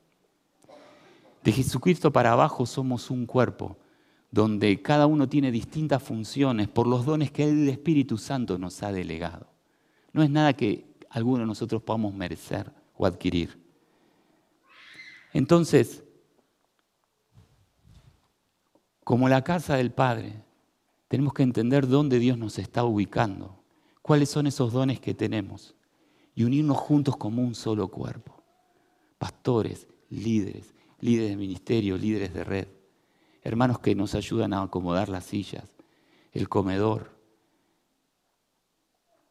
De 1.44 1.52
Jesucristo 1.52 2.14
para 2.14 2.32
abajo 2.32 2.66
somos 2.66 3.12
un 3.12 3.26
cuerpo 3.26 3.76
donde 4.32 4.82
cada 4.82 5.08
uno 5.08 5.28
tiene 5.28 5.52
distintas 5.52 6.02
funciones 6.02 6.70
por 6.70 6.88
los 6.88 7.06
dones 7.06 7.32
que 7.32 7.44
el 7.44 7.68
Espíritu 7.68 8.18
Santo 8.18 8.58
nos 8.58 8.82
ha 8.82 8.94
delegado. 8.94 9.48
No 10.14 10.24
es 10.24 10.30
nada 10.30 10.54
que 10.54 10.86
alguno 11.10 11.40
de 11.40 11.48
nosotros 11.48 11.82
podamos 11.82 12.14
merecer 12.14 12.72
o 12.96 13.06
adquirir. 13.06 13.62
Entonces, 15.34 16.02
como 19.04 19.28
la 19.28 19.44
casa 19.44 19.76
del 19.76 19.92
Padre, 19.92 20.46
tenemos 21.08 21.34
que 21.34 21.44
entender 21.44 21.88
dónde 21.88 22.20
Dios 22.20 22.38
nos 22.38 22.58
está 22.58 22.84
ubicando, 22.84 23.64
cuáles 24.02 24.30
son 24.30 24.48
esos 24.48 24.74
dones 24.74 25.00
que 25.00 25.14
tenemos 25.14 25.76
y 26.34 26.44
unirnos 26.44 26.78
juntos 26.78 27.18
como 27.18 27.42
un 27.42 27.56
solo 27.56 27.88
cuerpo. 27.88 28.44
Pastores, 29.18 29.88
líderes, 30.10 30.74
líderes 31.00 31.32
de 31.32 31.38
ministerio, 31.38 31.98
líderes 31.98 32.34
de 32.34 32.44
red, 32.44 32.68
hermanos 33.42 33.80
que 33.80 33.96
nos 33.96 34.16
ayudan 34.16 34.54
a 34.54 34.64
acomodar 34.64 35.10
las 35.10 35.26
sillas, 35.26 35.76
el 36.32 36.50
comedor, 36.50 37.16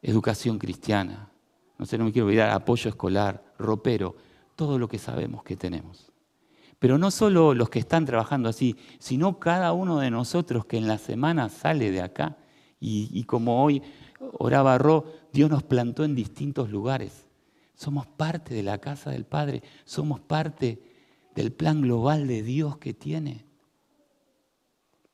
educación 0.01 0.57
cristiana, 0.57 1.31
no 1.77 1.85
sé, 1.85 1.97
no 1.97 2.05
me 2.05 2.11
quiero 2.11 2.27
olvidar, 2.27 2.51
apoyo 2.51 2.89
escolar, 2.89 3.53
ropero, 3.57 4.15
todo 4.55 4.79
lo 4.79 4.87
que 4.87 4.97
sabemos 4.97 5.43
que 5.43 5.57
tenemos. 5.57 6.11
Pero 6.85 6.99
no 6.99 7.09
solo 7.09 7.55
los 7.55 7.71
que 7.71 7.79
están 7.79 8.05
trabajando 8.05 8.47
así, 8.47 8.75
sino 8.99 9.39
cada 9.39 9.73
uno 9.73 9.97
de 9.97 10.11
nosotros 10.11 10.67
que 10.67 10.77
en 10.77 10.87
la 10.87 10.99
semana 10.99 11.49
sale 11.49 11.89
de 11.89 11.99
acá 11.99 12.37
y, 12.79 13.23
como 13.23 13.63
hoy 13.63 13.81
oraba 14.37 14.77
Ro, 14.77 15.11
Dios 15.33 15.49
nos 15.49 15.63
plantó 15.63 16.03
en 16.03 16.13
distintos 16.13 16.69
lugares. 16.69 17.25
Somos 17.73 18.05
parte 18.05 18.53
de 18.53 18.61
la 18.61 18.77
casa 18.77 19.09
del 19.09 19.25
Padre, 19.25 19.63
somos 19.83 20.19
parte 20.19 20.79
del 21.33 21.51
plan 21.51 21.81
global 21.81 22.27
de 22.27 22.43
Dios 22.43 22.77
que 22.77 22.93
tiene. 22.93 23.47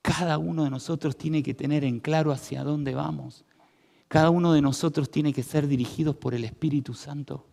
Cada 0.01 0.39
uno 0.39 0.65
de 0.65 0.71
nosotros 0.71 1.15
tiene 1.15 1.41
que 1.41 1.53
tener 1.53 1.85
en 1.85 2.01
claro 2.01 2.33
hacia 2.33 2.65
dónde 2.65 2.95
vamos. 2.95 3.45
Cada 4.09 4.29
uno 4.29 4.51
de 4.51 4.61
nosotros 4.61 5.09
tiene 5.09 5.31
que 5.31 5.41
ser 5.41 5.69
dirigidos 5.69 6.17
por 6.17 6.33
el 6.33 6.43
Espíritu 6.43 6.93
Santo. 6.93 7.45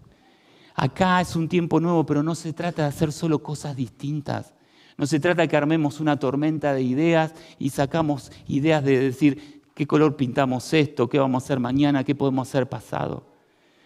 Acá 0.80 1.20
es 1.20 1.34
un 1.34 1.48
tiempo 1.48 1.80
nuevo, 1.80 2.06
pero 2.06 2.22
no 2.22 2.36
se 2.36 2.52
trata 2.52 2.82
de 2.82 2.88
hacer 2.88 3.10
solo 3.10 3.42
cosas 3.42 3.74
distintas. 3.74 4.54
No 4.96 5.08
se 5.08 5.18
trata 5.18 5.42
de 5.42 5.48
que 5.48 5.56
armemos 5.56 5.98
una 5.98 6.20
tormenta 6.20 6.72
de 6.72 6.82
ideas 6.82 7.34
y 7.58 7.70
sacamos 7.70 8.30
ideas 8.46 8.84
de 8.84 8.96
decir 8.96 9.64
qué 9.74 9.88
color 9.88 10.14
pintamos 10.14 10.72
esto, 10.72 11.08
qué 11.08 11.18
vamos 11.18 11.42
a 11.42 11.44
hacer 11.44 11.58
mañana, 11.58 12.04
qué 12.04 12.14
podemos 12.14 12.46
hacer 12.46 12.68
pasado. 12.68 13.26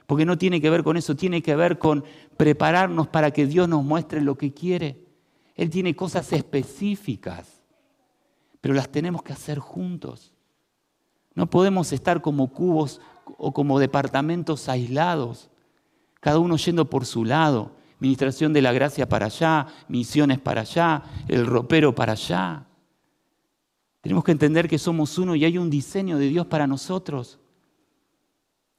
Porque 0.07 0.27
no 0.27 0.37
tiene 0.37 0.61
que 0.61 0.69
ver 0.69 0.83
con 0.83 0.99
eso, 0.99 1.17
tiene 1.17 1.41
que 1.41 1.57
ver 1.57 1.79
con 1.79 2.05
prepararnos 2.37 3.09
para 3.09 3.31
que 3.31 3.47
Dios 3.47 3.71
nos 3.71 3.83
muestre 3.83 4.21
lo 4.21 4.37
que 4.37 4.53
quiere. 4.53 5.07
Él 5.55 5.71
tiene 5.71 5.97
cosas 5.97 6.31
específicas, 6.35 7.63
pero 8.61 8.75
las 8.75 8.91
tenemos 8.91 9.23
que 9.23 9.33
hacer 9.33 9.61
juntos. 9.61 10.35
No 11.35 11.49
podemos 11.49 11.91
estar 11.95 12.21
como 12.21 12.53
cubos 12.53 13.01
o 13.39 13.55
como 13.55 13.79
departamentos 13.79 14.69
aislados, 14.69 15.49
cada 16.23 16.39
uno 16.39 16.57
yendo 16.57 16.89
por 16.89 17.05
su 17.05 17.25
lado. 17.25 17.73
Ministración 17.99 18.53
de 18.53 18.63
la 18.63 18.73
gracia 18.73 19.09
para 19.09 19.27
allá, 19.27 19.67
misiones 19.89 20.39
para 20.39 20.61
allá, 20.61 21.03
el 21.27 21.47
ropero 21.47 21.97
para 21.97 22.13
allá. 22.13 22.65
Tenemos 24.01 24.23
que 24.23 24.31
entender 24.31 24.69
que 24.69 24.79
somos 24.79 25.19
uno 25.19 25.35
y 25.35 25.45
hay 25.45 25.59
un 25.59 25.69
diseño 25.69 26.19
de 26.19 26.29
Dios 26.29 26.47
para 26.47 26.69
nosotros. 26.69 27.41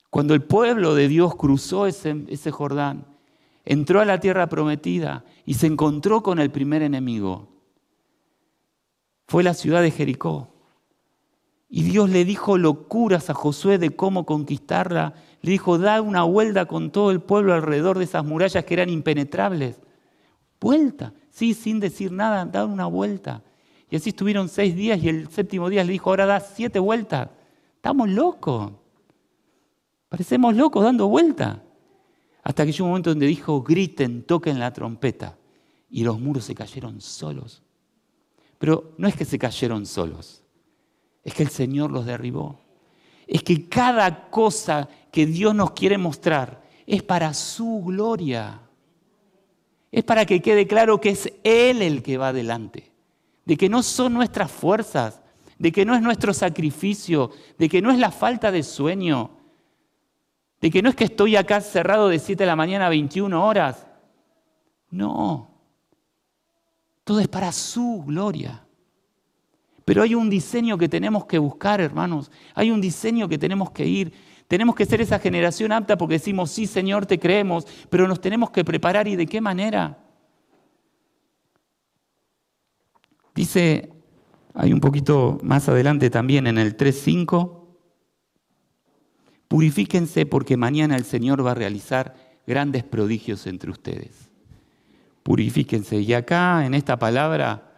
Cuando 0.10 0.34
el 0.34 0.44
pueblo 0.44 0.96
de 0.96 1.10
Dios 1.10 1.36
cruzó 1.36 1.86
ese, 1.86 2.24
ese 2.30 2.50
Jordán, 2.50 3.06
entró 3.66 4.00
a 4.00 4.06
la 4.06 4.22
tierra 4.22 4.48
prometida 4.48 5.26
y 5.46 5.56
se 5.56 5.68
encontró 5.68 6.24
con 6.24 6.40
el 6.40 6.50
primer 6.50 6.82
enemigo. 6.82 7.50
Fue 9.28 9.44
la 9.44 9.54
ciudad 9.54 9.82
de 9.82 9.92
Jericó. 9.92 10.53
Y 11.76 11.82
Dios 11.82 12.08
le 12.12 12.24
dijo 12.24 12.60
locuras 12.60 13.32
a 13.32 13.34
Josué 13.34 13.80
de 13.80 13.96
cómo 13.96 14.28
conquistarla. 14.28 15.16
Le 15.42 15.50
dijo, 15.50 15.80
da 15.80 16.04
una 16.04 16.22
vuelta 16.22 16.68
con 16.68 16.92
todo 16.92 17.10
el 17.10 17.20
pueblo 17.20 17.52
alrededor 17.52 17.98
de 17.98 18.04
esas 18.04 18.24
murallas 18.24 18.64
que 18.64 18.76
eran 18.76 18.92
impenetrables. 18.92 19.82
Vuelta, 20.62 21.16
sí, 21.32 21.56
sin 21.56 21.80
decir 21.80 22.12
nada, 22.12 22.46
da 22.46 22.68
una 22.68 22.86
vuelta. 22.86 23.42
Y 23.90 23.96
así 23.96 24.12
estuvieron 24.12 24.50
seis 24.50 24.76
días 24.76 25.02
y 25.02 25.10
el 25.10 25.30
séptimo 25.30 25.68
día 25.68 25.84
le 25.84 25.94
dijo, 25.94 26.12
ahora 26.12 26.28
da 26.28 26.42
siete 26.42 26.78
vueltas. 26.78 27.30
Estamos 27.78 28.08
locos. 28.08 28.72
Parecemos 30.10 30.56
locos 30.56 30.84
dando 30.84 31.08
vuelta. 31.08 31.64
Hasta 32.44 32.68
que 32.68 32.72
llegó 32.72 32.84
un 32.84 32.92
momento 32.92 33.10
donde 33.10 33.26
dijo, 33.26 33.64
griten, 33.64 34.22
toquen 34.22 34.60
la 34.60 34.72
trompeta. 34.72 35.40
Y 35.90 36.04
los 36.04 36.20
muros 36.20 36.44
se 36.44 36.54
cayeron 36.54 37.02
solos. 37.02 37.64
Pero 38.60 38.94
no 39.00 39.08
es 39.08 39.16
que 39.16 39.26
se 39.26 39.40
cayeron 39.40 39.88
solos, 39.88 40.43
es 41.24 41.34
que 41.34 41.44
el 41.44 41.50
Señor 41.50 41.92
los 41.92 42.06
derribó. 42.06 42.60
Es 43.28 43.44
que 43.44 43.70
cada 43.70 44.30
cosa 44.30 44.90
que 45.12 45.26
Dios 45.26 45.56
nos 45.56 45.72
quiere 45.72 45.98
mostrar 45.98 46.64
es 46.86 47.04
para 47.04 47.34
su 47.34 47.82
gloria. 47.86 48.60
Es 49.92 50.04
para 50.04 50.26
que 50.26 50.42
quede 50.42 50.68
claro 50.68 51.00
que 51.00 51.10
es 51.10 51.32
Él 51.44 51.82
el 51.82 52.04
que 52.04 52.18
va 52.18 52.30
adelante. 52.30 52.92
De 53.46 53.58
que 53.58 53.70
no 53.70 53.84
son 53.84 54.14
nuestras 54.14 54.52
fuerzas, 54.52 55.22
de 55.58 55.72
que 55.72 55.86
no 55.86 55.96
es 55.96 56.02
nuestro 56.02 56.34
sacrificio, 56.34 57.32
de 57.58 57.70
que 57.70 57.82
no 57.82 57.92
es 57.92 58.00
la 58.00 58.12
falta 58.12 58.52
de 58.52 58.64
sueño, 58.64 59.32
de 60.60 60.72
que 60.72 60.82
no 60.82 60.90
es 60.90 60.96
que 60.96 61.06
estoy 61.06 61.36
acá 61.36 61.62
cerrado 61.62 62.10
de 62.10 62.20
7 62.20 62.44
de 62.44 62.48
la 62.48 62.56
mañana 62.56 62.88
a 62.88 62.90
21 62.90 63.46
horas. 63.46 63.86
No. 64.90 65.50
Todo 67.04 67.20
es 67.20 67.28
para 67.28 67.52
su 67.52 68.04
gloria. 68.06 68.63
Pero 69.86 70.02
hay 70.02 70.16
un 70.16 70.30
diseño 70.30 70.78
que 70.78 70.88
tenemos 70.88 71.26
que 71.26 71.38
buscar, 71.38 71.82
hermanos. 71.82 72.32
Hay 72.56 72.72
un 72.72 72.80
diseño 72.80 73.28
que 73.28 73.38
tenemos 73.38 73.72
que 73.72 73.86
ir. 73.86 74.14
Tenemos 74.48 74.76
que 74.76 74.86
ser 74.86 75.02
esa 75.02 75.20
generación 75.20 75.72
apta 75.72 75.98
porque 75.98 76.16
decimos, 76.16 76.52
sí, 76.52 76.68
Señor, 76.68 77.06
te 77.06 77.20
creemos, 77.20 77.66
pero 77.90 78.08
nos 78.08 78.22
tenemos 78.22 78.52
que 78.52 78.64
preparar. 78.64 79.08
¿Y 79.08 79.16
de 79.16 79.26
qué 79.26 79.42
manera? 79.42 79.98
Dice, 83.36 83.92
hay 84.54 84.72
un 84.72 84.80
poquito 84.80 85.40
más 85.42 85.68
adelante 85.68 86.10
también 86.10 86.48
en 86.48 86.58
el 86.58 86.78
3.5. 86.78 87.62
Purifíquense 89.48 90.26
porque 90.26 90.56
mañana 90.56 90.96
el 90.96 91.06
Señor 91.06 91.46
va 91.46 91.52
a 91.52 91.56
realizar 91.56 92.16
grandes 92.48 92.84
prodigios 92.84 93.48
entre 93.48 93.72
ustedes. 93.72 94.30
Purifíquense. 95.24 96.00
Y 96.00 96.14
acá, 96.14 96.66
en 96.66 96.74
esta 96.74 97.00
palabra, 97.00 97.73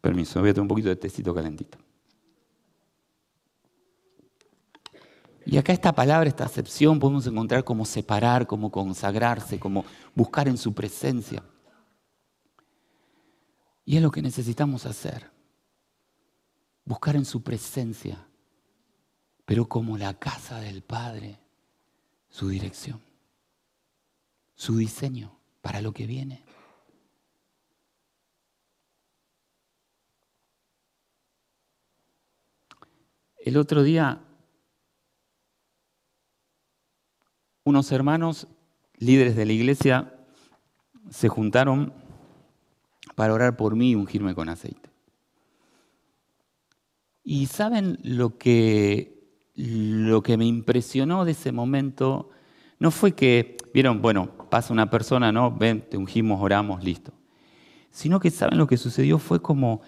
permiso, 0.00 0.40
voy 0.40 0.50
a 0.50 0.54
tomar 0.54 0.64
un 0.64 0.68
poquito 0.68 0.88
de 0.88 0.96
tecito 0.96 1.34
calentito. 1.34 1.78
Y 5.46 5.56
acá 5.56 5.72
esta 5.72 5.94
palabra, 5.94 6.28
esta 6.28 6.44
acepción, 6.44 6.98
podemos 6.98 7.26
encontrar 7.26 7.64
como 7.64 7.86
separar, 7.86 8.46
como 8.46 8.70
consagrarse, 8.70 9.58
como 9.58 9.84
buscar 10.14 10.46
en 10.46 10.58
su 10.58 10.74
presencia. 10.74 11.42
Y 13.84 13.96
es 13.96 14.02
lo 14.02 14.10
que 14.10 14.20
necesitamos 14.20 14.84
hacer. 14.84 15.30
Buscar 16.84 17.16
en 17.16 17.24
su 17.24 17.42
presencia 17.42 18.28
pero 19.48 19.66
como 19.66 19.96
la 19.96 20.12
casa 20.12 20.60
del 20.60 20.82
Padre, 20.82 21.40
su 22.28 22.50
dirección, 22.50 23.00
su 24.54 24.76
diseño 24.76 25.38
para 25.62 25.80
lo 25.80 25.94
que 25.94 26.06
viene. 26.06 26.44
El 33.48 33.56
otro 33.56 33.82
día, 33.82 34.20
unos 37.64 37.90
hermanos, 37.92 38.46
líderes 38.98 39.36
de 39.36 39.46
la 39.46 39.54
iglesia, 39.54 40.14
se 41.08 41.30
juntaron 41.30 41.94
para 43.14 43.32
orar 43.32 43.56
por 43.56 43.74
mí 43.74 43.92
y 43.92 43.94
ungirme 43.94 44.34
con 44.34 44.50
aceite. 44.50 44.90
Y 47.24 47.46
saben 47.46 47.98
lo 48.02 48.36
que 48.36 49.40
lo 49.54 50.22
que 50.22 50.36
me 50.36 50.44
impresionó 50.44 51.24
de 51.24 51.32
ese 51.32 51.50
momento 51.50 52.28
no 52.78 52.90
fue 52.90 53.12
que, 53.12 53.56
vieron, 53.72 54.02
bueno, 54.02 54.30
pasa 54.50 54.74
una 54.74 54.90
persona, 54.90 55.32
¿no? 55.32 55.56
Ven, 55.56 55.88
te 55.88 55.96
ungimos, 55.96 56.42
oramos, 56.42 56.84
listo. 56.84 57.14
Sino 57.90 58.20
que, 58.20 58.30
¿saben 58.30 58.58
lo 58.58 58.66
que 58.66 58.76
sucedió? 58.76 59.18
Fue 59.18 59.40
como 59.40 59.80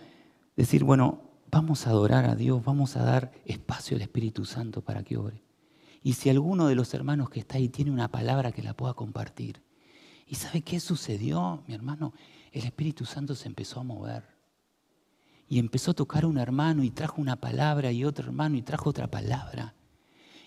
decir, 0.56 0.82
bueno, 0.82 1.29
vamos 1.50 1.86
a 1.86 1.90
adorar 1.90 2.26
a 2.26 2.34
Dios, 2.34 2.64
vamos 2.64 2.96
a 2.96 3.02
dar 3.02 3.32
espacio 3.44 3.96
al 3.96 4.02
Espíritu 4.02 4.44
Santo 4.44 4.82
para 4.82 5.02
que 5.02 5.16
ore. 5.16 5.42
Y 6.02 6.14
si 6.14 6.30
alguno 6.30 6.68
de 6.68 6.74
los 6.74 6.94
hermanos 6.94 7.28
que 7.28 7.40
está 7.40 7.58
ahí 7.58 7.68
tiene 7.68 7.90
una 7.90 8.08
palabra 8.08 8.52
que 8.52 8.62
la 8.62 8.74
pueda 8.74 8.94
compartir. 8.94 9.62
¿Y 10.26 10.36
sabe 10.36 10.62
qué 10.62 10.78
sucedió, 10.78 11.62
mi 11.66 11.74
hermano? 11.74 12.14
El 12.52 12.64
Espíritu 12.64 13.04
Santo 13.04 13.34
se 13.34 13.48
empezó 13.48 13.80
a 13.80 13.84
mover 13.84 14.24
y 15.48 15.58
empezó 15.58 15.90
a 15.90 15.94
tocar 15.94 16.22
a 16.24 16.28
un 16.28 16.38
hermano 16.38 16.84
y 16.84 16.90
trajo 16.90 17.20
una 17.20 17.36
palabra 17.36 17.90
y 17.90 18.04
otro 18.04 18.26
hermano 18.26 18.56
y 18.56 18.62
trajo 18.62 18.90
otra 18.90 19.10
palabra. 19.10 19.74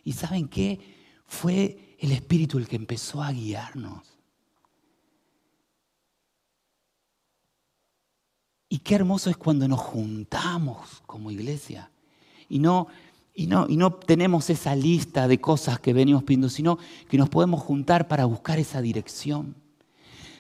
¿Y 0.04 0.14
saben 0.14 0.48
qué? 0.48 0.80
Fue 1.26 1.98
el 2.00 2.14
Espíritu 2.14 2.58
el 2.58 2.68
que 2.68 2.78
empezó 2.78 3.22
a 3.22 3.32
guiarnos. 3.32 4.13
Y 8.74 8.80
qué 8.80 8.96
hermoso 8.96 9.30
es 9.30 9.38
cuando 9.38 9.68
nos 9.68 9.80
juntamos 9.80 11.04
como 11.06 11.30
iglesia 11.30 11.92
y 12.50 12.58
no, 12.58 12.88
y 13.36 13.46
no, 13.46 13.68
y 13.70 13.78
no 13.78 13.94
tenemos 13.94 14.50
esa 14.50 14.76
lista 14.76 15.28
de 15.28 15.40
cosas 15.40 15.80
que 15.80 15.94
venimos 15.94 16.24
pidiendo, 16.24 16.50
sino 16.50 16.80
que 17.08 17.20
nos 17.20 17.30
podemos 17.30 17.62
juntar 17.62 18.08
para 18.08 18.26
buscar 18.26 18.58
esa 18.58 18.82
dirección. 18.82 19.54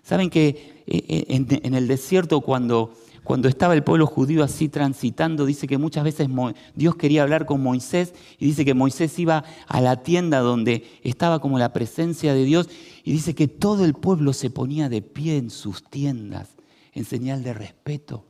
Saben 0.01 0.31
que 0.31 0.83
eh, 0.87 1.27
eh, 1.29 1.59
en 1.61 1.75
el 1.75 1.87
desierto 1.87 2.41
cuando 2.41 2.95
cuando 3.23 3.47
estaba 3.47 3.75
el 3.75 3.83
pueblo 3.83 4.07
judío 4.07 4.43
así 4.43 4.67
transitando, 4.67 5.45
dice 5.45 5.67
que 5.67 5.77
muchas 5.77 6.03
veces 6.03 6.27
Dios 6.73 6.95
quería 6.95 7.21
hablar 7.21 7.45
con 7.45 7.61
Moisés 7.61 8.15
y 8.39 8.47
dice 8.47 8.65
que 8.65 8.73
Moisés 8.73 9.19
iba 9.19 9.43
a 9.67 9.79
la 9.79 10.01
tienda 10.01 10.39
donde 10.39 10.85
estaba 11.03 11.39
como 11.39 11.59
la 11.59 11.71
presencia 11.71 12.33
de 12.33 12.45
Dios 12.45 12.67
y 13.03 13.11
dice 13.11 13.35
que 13.35 13.47
todo 13.47 13.85
el 13.85 13.93
pueblo 13.93 14.33
se 14.33 14.49
ponía 14.49 14.89
de 14.89 15.03
pie 15.03 15.37
en 15.37 15.51
sus 15.51 15.83
tiendas 15.83 16.52
en 16.93 17.05
señal 17.05 17.43
de 17.43 17.53
respeto. 17.53 18.25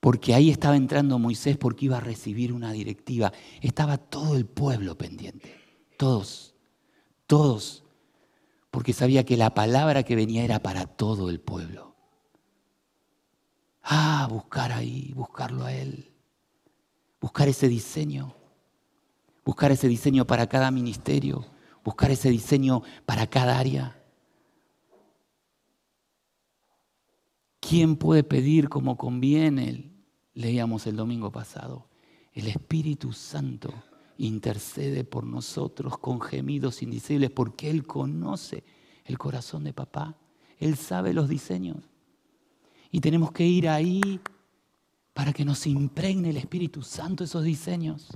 Porque 0.00 0.34
ahí 0.34 0.50
estaba 0.50 0.76
entrando 0.76 1.18
Moisés 1.18 1.56
porque 1.56 1.86
iba 1.86 1.96
a 1.96 2.00
recibir 2.00 2.52
una 2.52 2.72
directiva. 2.72 3.32
Estaba 3.60 3.98
todo 3.98 4.36
el 4.36 4.46
pueblo 4.46 4.96
pendiente. 4.96 5.54
Todos, 5.96 6.54
todos. 7.26 7.82
Porque 8.70 8.92
sabía 8.92 9.24
que 9.24 9.36
la 9.36 9.54
palabra 9.54 10.04
que 10.04 10.14
venía 10.14 10.44
era 10.44 10.62
para 10.62 10.86
todo 10.86 11.30
el 11.30 11.40
pueblo. 11.40 11.96
Ah, 13.82 14.28
buscar 14.30 14.70
ahí, 14.70 15.12
buscarlo 15.16 15.64
a 15.64 15.72
Él. 15.72 16.12
Buscar 17.20 17.48
ese 17.48 17.68
diseño. 17.68 18.34
Buscar 19.44 19.72
ese 19.72 19.88
diseño 19.88 20.26
para 20.26 20.46
cada 20.46 20.70
ministerio. 20.70 21.44
Buscar 21.82 22.10
ese 22.12 22.30
diseño 22.30 22.82
para 23.04 23.26
cada 23.26 23.58
área. 23.58 23.97
¿Quién 27.68 27.96
puede 27.96 28.24
pedir 28.24 28.70
como 28.70 28.96
conviene? 28.96 29.92
Leíamos 30.32 30.86
el 30.86 30.96
domingo 30.96 31.30
pasado. 31.30 31.90
El 32.32 32.46
Espíritu 32.46 33.12
Santo 33.12 33.74
intercede 34.16 35.04
por 35.04 35.24
nosotros 35.24 35.98
con 35.98 36.18
gemidos 36.18 36.82
indicibles 36.82 37.30
porque 37.30 37.68
Él 37.68 37.86
conoce 37.86 38.64
el 39.04 39.18
corazón 39.18 39.64
de 39.64 39.74
papá. 39.74 40.16
Él 40.58 40.76
sabe 40.76 41.12
los 41.12 41.28
diseños. 41.28 41.84
Y 42.90 43.00
tenemos 43.00 43.32
que 43.32 43.44
ir 43.44 43.68
ahí 43.68 44.18
para 45.12 45.34
que 45.34 45.44
nos 45.44 45.66
impregne 45.66 46.30
el 46.30 46.38
Espíritu 46.38 46.80
Santo 46.80 47.24
esos 47.24 47.44
diseños. 47.44 48.08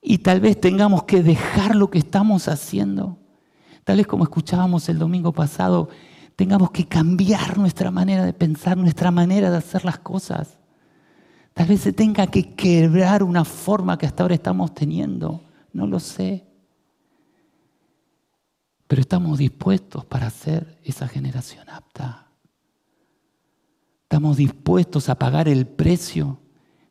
Y 0.00 0.18
tal 0.18 0.40
vez 0.40 0.58
tengamos 0.58 1.04
que 1.04 1.22
dejar 1.22 1.76
lo 1.76 1.90
que 1.90 1.98
estamos 1.98 2.48
haciendo. 2.48 3.21
Tal 3.84 3.96
vez 3.96 4.06
como 4.06 4.24
escuchábamos 4.24 4.88
el 4.88 4.98
domingo 4.98 5.32
pasado, 5.32 5.88
tengamos 6.36 6.70
que 6.70 6.86
cambiar 6.86 7.58
nuestra 7.58 7.90
manera 7.90 8.24
de 8.24 8.32
pensar, 8.32 8.76
nuestra 8.76 9.10
manera 9.10 9.50
de 9.50 9.56
hacer 9.56 9.84
las 9.84 9.98
cosas. 9.98 10.58
Tal 11.54 11.66
vez 11.66 11.80
se 11.80 11.92
tenga 11.92 12.26
que 12.26 12.54
quebrar 12.54 13.22
una 13.22 13.44
forma 13.44 13.98
que 13.98 14.06
hasta 14.06 14.22
ahora 14.22 14.34
estamos 14.34 14.74
teniendo. 14.74 15.42
No 15.72 15.86
lo 15.86 16.00
sé. 16.00 16.46
Pero 18.86 19.00
estamos 19.00 19.38
dispuestos 19.38 20.04
para 20.04 20.30
ser 20.30 20.78
esa 20.84 21.08
generación 21.08 21.68
apta. 21.68 22.28
Estamos 24.04 24.36
dispuestos 24.36 25.08
a 25.08 25.18
pagar 25.18 25.48
el 25.48 25.66
precio 25.66 26.38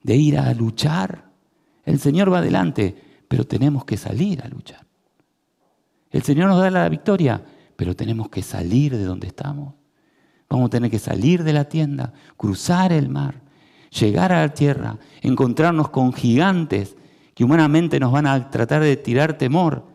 de 0.04 0.16
ir 0.16 0.40
a 0.40 0.52
luchar 0.54 1.32
El 1.86 2.00
Señor 2.00 2.32
va 2.32 2.40
adelante, 2.40 3.24
pero 3.28 3.46
tenemos 3.46 3.86
que 3.86 3.98
salir 3.98 4.42
a 4.42 4.48
luchar. 4.48 4.91
El 6.12 6.24
Señor 6.24 6.50
nos 6.50 6.60
da 6.60 6.70
la 6.70 6.90
victoria, 6.90 7.44
pero 7.76 7.96
tenemos 7.96 8.30
que 8.30 8.42
salir 8.42 8.96
de 8.96 9.06
donde 9.06 9.28
estamos. 9.28 9.74
Vamos 10.50 10.68
a 10.68 10.70
tener 10.70 10.92
que 10.92 11.00
salir 11.00 11.44
de 11.44 11.54
la 11.54 11.66
tienda, 11.66 12.14
cruzar 12.36 12.92
el 12.92 13.08
mar, 13.08 13.42
llegar 13.90 14.34
a 14.34 14.42
la 14.42 14.54
tierra, 14.54 14.98
encontrarnos 15.22 15.90
con 15.90 16.12
gigantes 16.12 16.96
que 17.34 17.46
humanamente 17.46 18.00
nos 18.00 18.12
van 18.12 18.28
a 18.28 18.50
tratar 18.50 18.82
de 18.82 18.98
tirar 18.98 19.38
temor, 19.38 19.86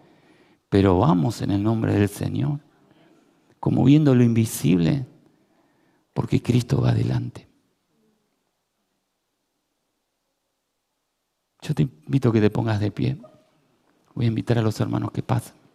pero 0.70 0.98
vamos 0.98 1.42
en 1.42 1.50
el 1.50 1.62
nombre 1.62 1.92
del 1.92 2.08
Señor, 2.08 2.60
como 3.60 3.84
viendo 3.84 4.14
lo 4.14 4.24
invisible, 4.24 5.04
porque 6.14 6.42
Cristo 6.42 6.80
va 6.80 6.90
adelante. 6.90 7.46
Yo 11.60 11.74
te 11.74 11.82
invito 11.82 12.30
a 12.30 12.32
que 12.32 12.40
te 12.40 12.48
pongas 12.48 12.80
de 12.80 12.90
pie. 12.90 13.18
Voy 14.14 14.24
a 14.24 14.28
invitar 14.28 14.56
a 14.56 14.62
los 14.62 14.80
hermanos 14.80 15.10
que 15.10 15.22
pasen. 15.22 15.65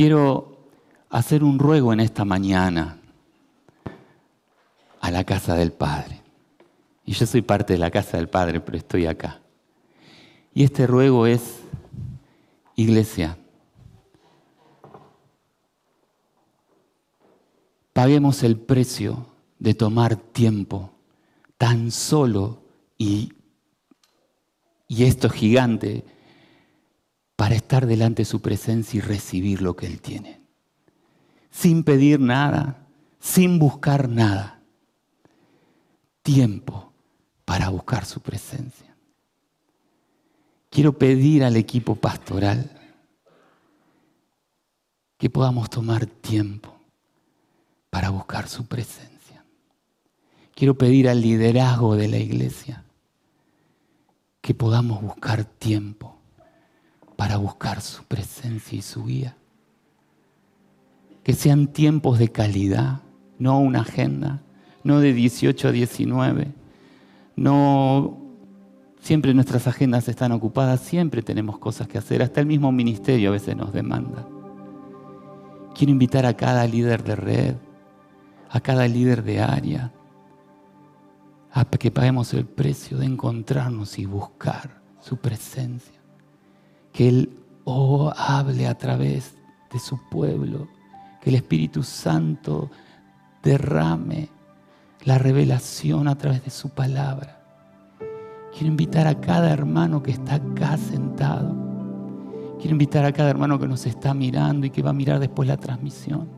Quiero 0.00 0.56
hacer 1.10 1.44
un 1.44 1.58
ruego 1.58 1.92
en 1.92 2.00
esta 2.00 2.24
mañana 2.24 2.96
a 4.98 5.10
la 5.10 5.24
casa 5.24 5.56
del 5.56 5.72
Padre. 5.72 6.22
Y 7.04 7.12
yo 7.12 7.26
soy 7.26 7.42
parte 7.42 7.74
de 7.74 7.78
la 7.78 7.90
casa 7.90 8.16
del 8.16 8.30
Padre, 8.30 8.60
pero 8.60 8.78
estoy 8.78 9.04
acá. 9.04 9.42
Y 10.54 10.64
este 10.64 10.86
ruego 10.86 11.26
es, 11.26 11.60
iglesia, 12.76 13.36
paguemos 17.92 18.42
el 18.42 18.56
precio 18.56 19.26
de 19.58 19.74
tomar 19.74 20.16
tiempo 20.16 20.92
tan 21.58 21.90
solo 21.90 22.62
y, 22.96 23.34
y 24.88 25.04
esto 25.04 25.26
es 25.26 25.34
gigante, 25.34 26.06
para 27.40 27.54
estar 27.54 27.86
delante 27.86 28.20
de 28.20 28.26
su 28.26 28.42
presencia 28.42 28.98
y 28.98 29.00
recibir 29.00 29.62
lo 29.62 29.74
que 29.74 29.86
Él 29.86 30.02
tiene. 30.02 30.42
Sin 31.50 31.84
pedir 31.84 32.20
nada, 32.20 32.86
sin 33.18 33.58
buscar 33.58 34.10
nada. 34.10 34.60
Tiempo 36.22 36.92
para 37.46 37.70
buscar 37.70 38.04
su 38.04 38.20
presencia. 38.20 38.94
Quiero 40.68 40.98
pedir 40.98 41.42
al 41.42 41.56
equipo 41.56 41.94
pastoral 41.94 42.78
que 45.16 45.30
podamos 45.30 45.70
tomar 45.70 46.04
tiempo 46.04 46.76
para 47.88 48.10
buscar 48.10 48.50
su 48.50 48.66
presencia. 48.66 49.46
Quiero 50.54 50.76
pedir 50.76 51.08
al 51.08 51.22
liderazgo 51.22 51.96
de 51.96 52.08
la 52.08 52.18
iglesia 52.18 52.84
que 54.42 54.52
podamos 54.52 55.00
buscar 55.00 55.46
tiempo 55.46 56.19
para 57.20 57.36
buscar 57.36 57.82
su 57.82 58.02
presencia 58.04 58.78
y 58.78 58.80
su 58.80 59.04
guía. 59.04 59.36
Que 61.22 61.34
sean 61.34 61.66
tiempos 61.66 62.18
de 62.18 62.32
calidad, 62.32 63.02
no 63.38 63.60
una 63.60 63.82
agenda, 63.82 64.40
no 64.84 65.00
de 65.00 65.12
18 65.12 65.68
a 65.68 65.70
19, 65.70 66.54
no 67.36 68.16
siempre 69.02 69.34
nuestras 69.34 69.66
agendas 69.66 70.08
están 70.08 70.32
ocupadas, 70.32 70.80
siempre 70.80 71.20
tenemos 71.20 71.58
cosas 71.58 71.88
que 71.88 71.98
hacer, 71.98 72.22
hasta 72.22 72.40
el 72.40 72.46
mismo 72.46 72.72
ministerio 72.72 73.28
a 73.28 73.32
veces 73.32 73.54
nos 73.54 73.74
demanda. 73.74 74.26
Quiero 75.74 75.90
invitar 75.90 76.24
a 76.24 76.32
cada 76.32 76.66
líder 76.66 77.04
de 77.04 77.16
red, 77.16 77.54
a 78.48 78.60
cada 78.62 78.88
líder 78.88 79.22
de 79.24 79.42
área, 79.42 79.92
a 81.52 81.66
que 81.66 81.90
paguemos 81.90 82.32
el 82.32 82.46
precio 82.46 82.96
de 82.96 83.04
encontrarnos 83.04 83.98
y 83.98 84.06
buscar 84.06 84.80
su 85.00 85.18
presencia 85.18 85.99
que 87.00 87.08
Él 87.08 87.30
oh, 87.64 88.12
hable 88.14 88.66
a 88.66 88.76
través 88.76 89.34
de 89.72 89.78
su 89.78 89.98
pueblo, 90.10 90.68
que 91.22 91.30
el 91.30 91.36
Espíritu 91.36 91.82
Santo 91.82 92.70
derrame 93.42 94.28
la 95.04 95.16
revelación 95.16 96.08
a 96.08 96.18
través 96.18 96.44
de 96.44 96.50
su 96.50 96.68
palabra. 96.68 97.42
Quiero 98.52 98.66
invitar 98.66 99.06
a 99.06 99.18
cada 99.18 99.50
hermano 99.50 100.02
que 100.02 100.10
está 100.10 100.34
acá 100.34 100.76
sentado. 100.76 101.56
Quiero 102.58 102.72
invitar 102.72 103.06
a 103.06 103.12
cada 103.12 103.30
hermano 103.30 103.58
que 103.58 103.66
nos 103.66 103.86
está 103.86 104.12
mirando 104.12 104.66
y 104.66 104.70
que 104.70 104.82
va 104.82 104.90
a 104.90 104.92
mirar 104.92 105.20
después 105.20 105.48
la 105.48 105.56
transmisión. 105.56 106.28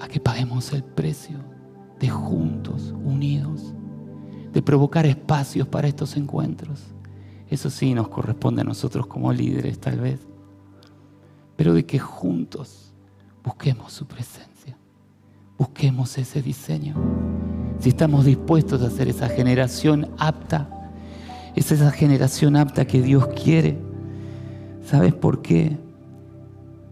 A 0.00 0.08
que 0.08 0.18
paguemos 0.18 0.72
el 0.72 0.82
precio 0.82 1.38
de 2.00 2.08
juntos, 2.08 2.92
unidos, 3.04 3.72
de 4.52 4.60
provocar 4.62 5.06
espacios 5.06 5.68
para 5.68 5.86
estos 5.86 6.16
encuentros 6.16 6.93
eso 7.54 7.70
sí 7.70 7.94
nos 7.94 8.08
corresponde 8.08 8.62
a 8.62 8.64
nosotros 8.64 9.06
como 9.06 9.32
líderes 9.32 9.78
tal 9.78 10.00
vez. 10.00 10.20
Pero 11.56 11.72
de 11.72 11.86
que 11.86 11.98
juntos 11.98 12.92
busquemos 13.42 13.92
su 13.92 14.06
presencia. 14.06 14.76
Busquemos 15.56 16.18
ese 16.18 16.42
diseño. 16.42 16.94
Si 17.78 17.90
estamos 17.90 18.24
dispuestos 18.24 18.82
a 18.82 18.90
ser 18.90 19.08
esa 19.08 19.28
generación 19.28 20.10
apta, 20.18 20.68
es 21.54 21.70
esa 21.70 21.90
generación 21.90 22.56
apta 22.56 22.86
que 22.86 23.02
Dios 23.02 23.26
quiere. 23.28 23.78
¿Sabes 24.84 25.14
por 25.14 25.42
qué? 25.42 25.78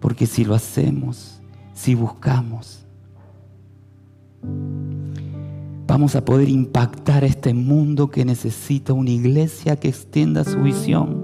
Porque 0.01 0.27
si 0.27 0.45
lo 0.45 0.55
hacemos, 0.55 1.41
si 1.75 1.95
buscamos, 1.95 2.87
vamos 5.93 6.17
a 6.17 6.25
poder 6.25 6.49
impactar 6.49 7.23
este 7.23 7.53
mundo 7.53 8.11
que 8.11 8.25
necesita 8.25 8.95
una 8.95 9.11
iglesia 9.11 9.77
que 9.77 9.89
extienda 9.89 10.43
su 10.43 10.63
visión. 10.63 11.21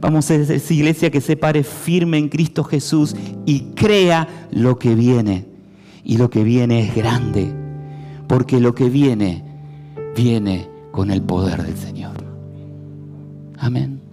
Vamos 0.00 0.24
a 0.24 0.28
ser 0.28 0.40
esa 0.40 0.74
iglesia 0.74 1.08
que 1.08 1.20
se 1.20 1.36
pare 1.36 1.62
firme 1.62 2.18
en 2.18 2.28
Cristo 2.28 2.64
Jesús 2.64 3.14
y 3.46 3.60
crea 3.76 4.48
lo 4.50 4.76
que 4.80 4.96
viene. 4.96 5.46
Y 6.02 6.16
lo 6.16 6.30
que 6.30 6.42
viene 6.42 6.80
es 6.80 6.96
grande, 6.96 7.54
porque 8.26 8.58
lo 8.58 8.74
que 8.74 8.90
viene, 8.90 9.44
viene 10.16 10.68
con 10.90 11.12
el 11.12 11.22
poder 11.22 11.62
del 11.62 11.76
Señor. 11.76 12.16
Amén. 13.56 14.03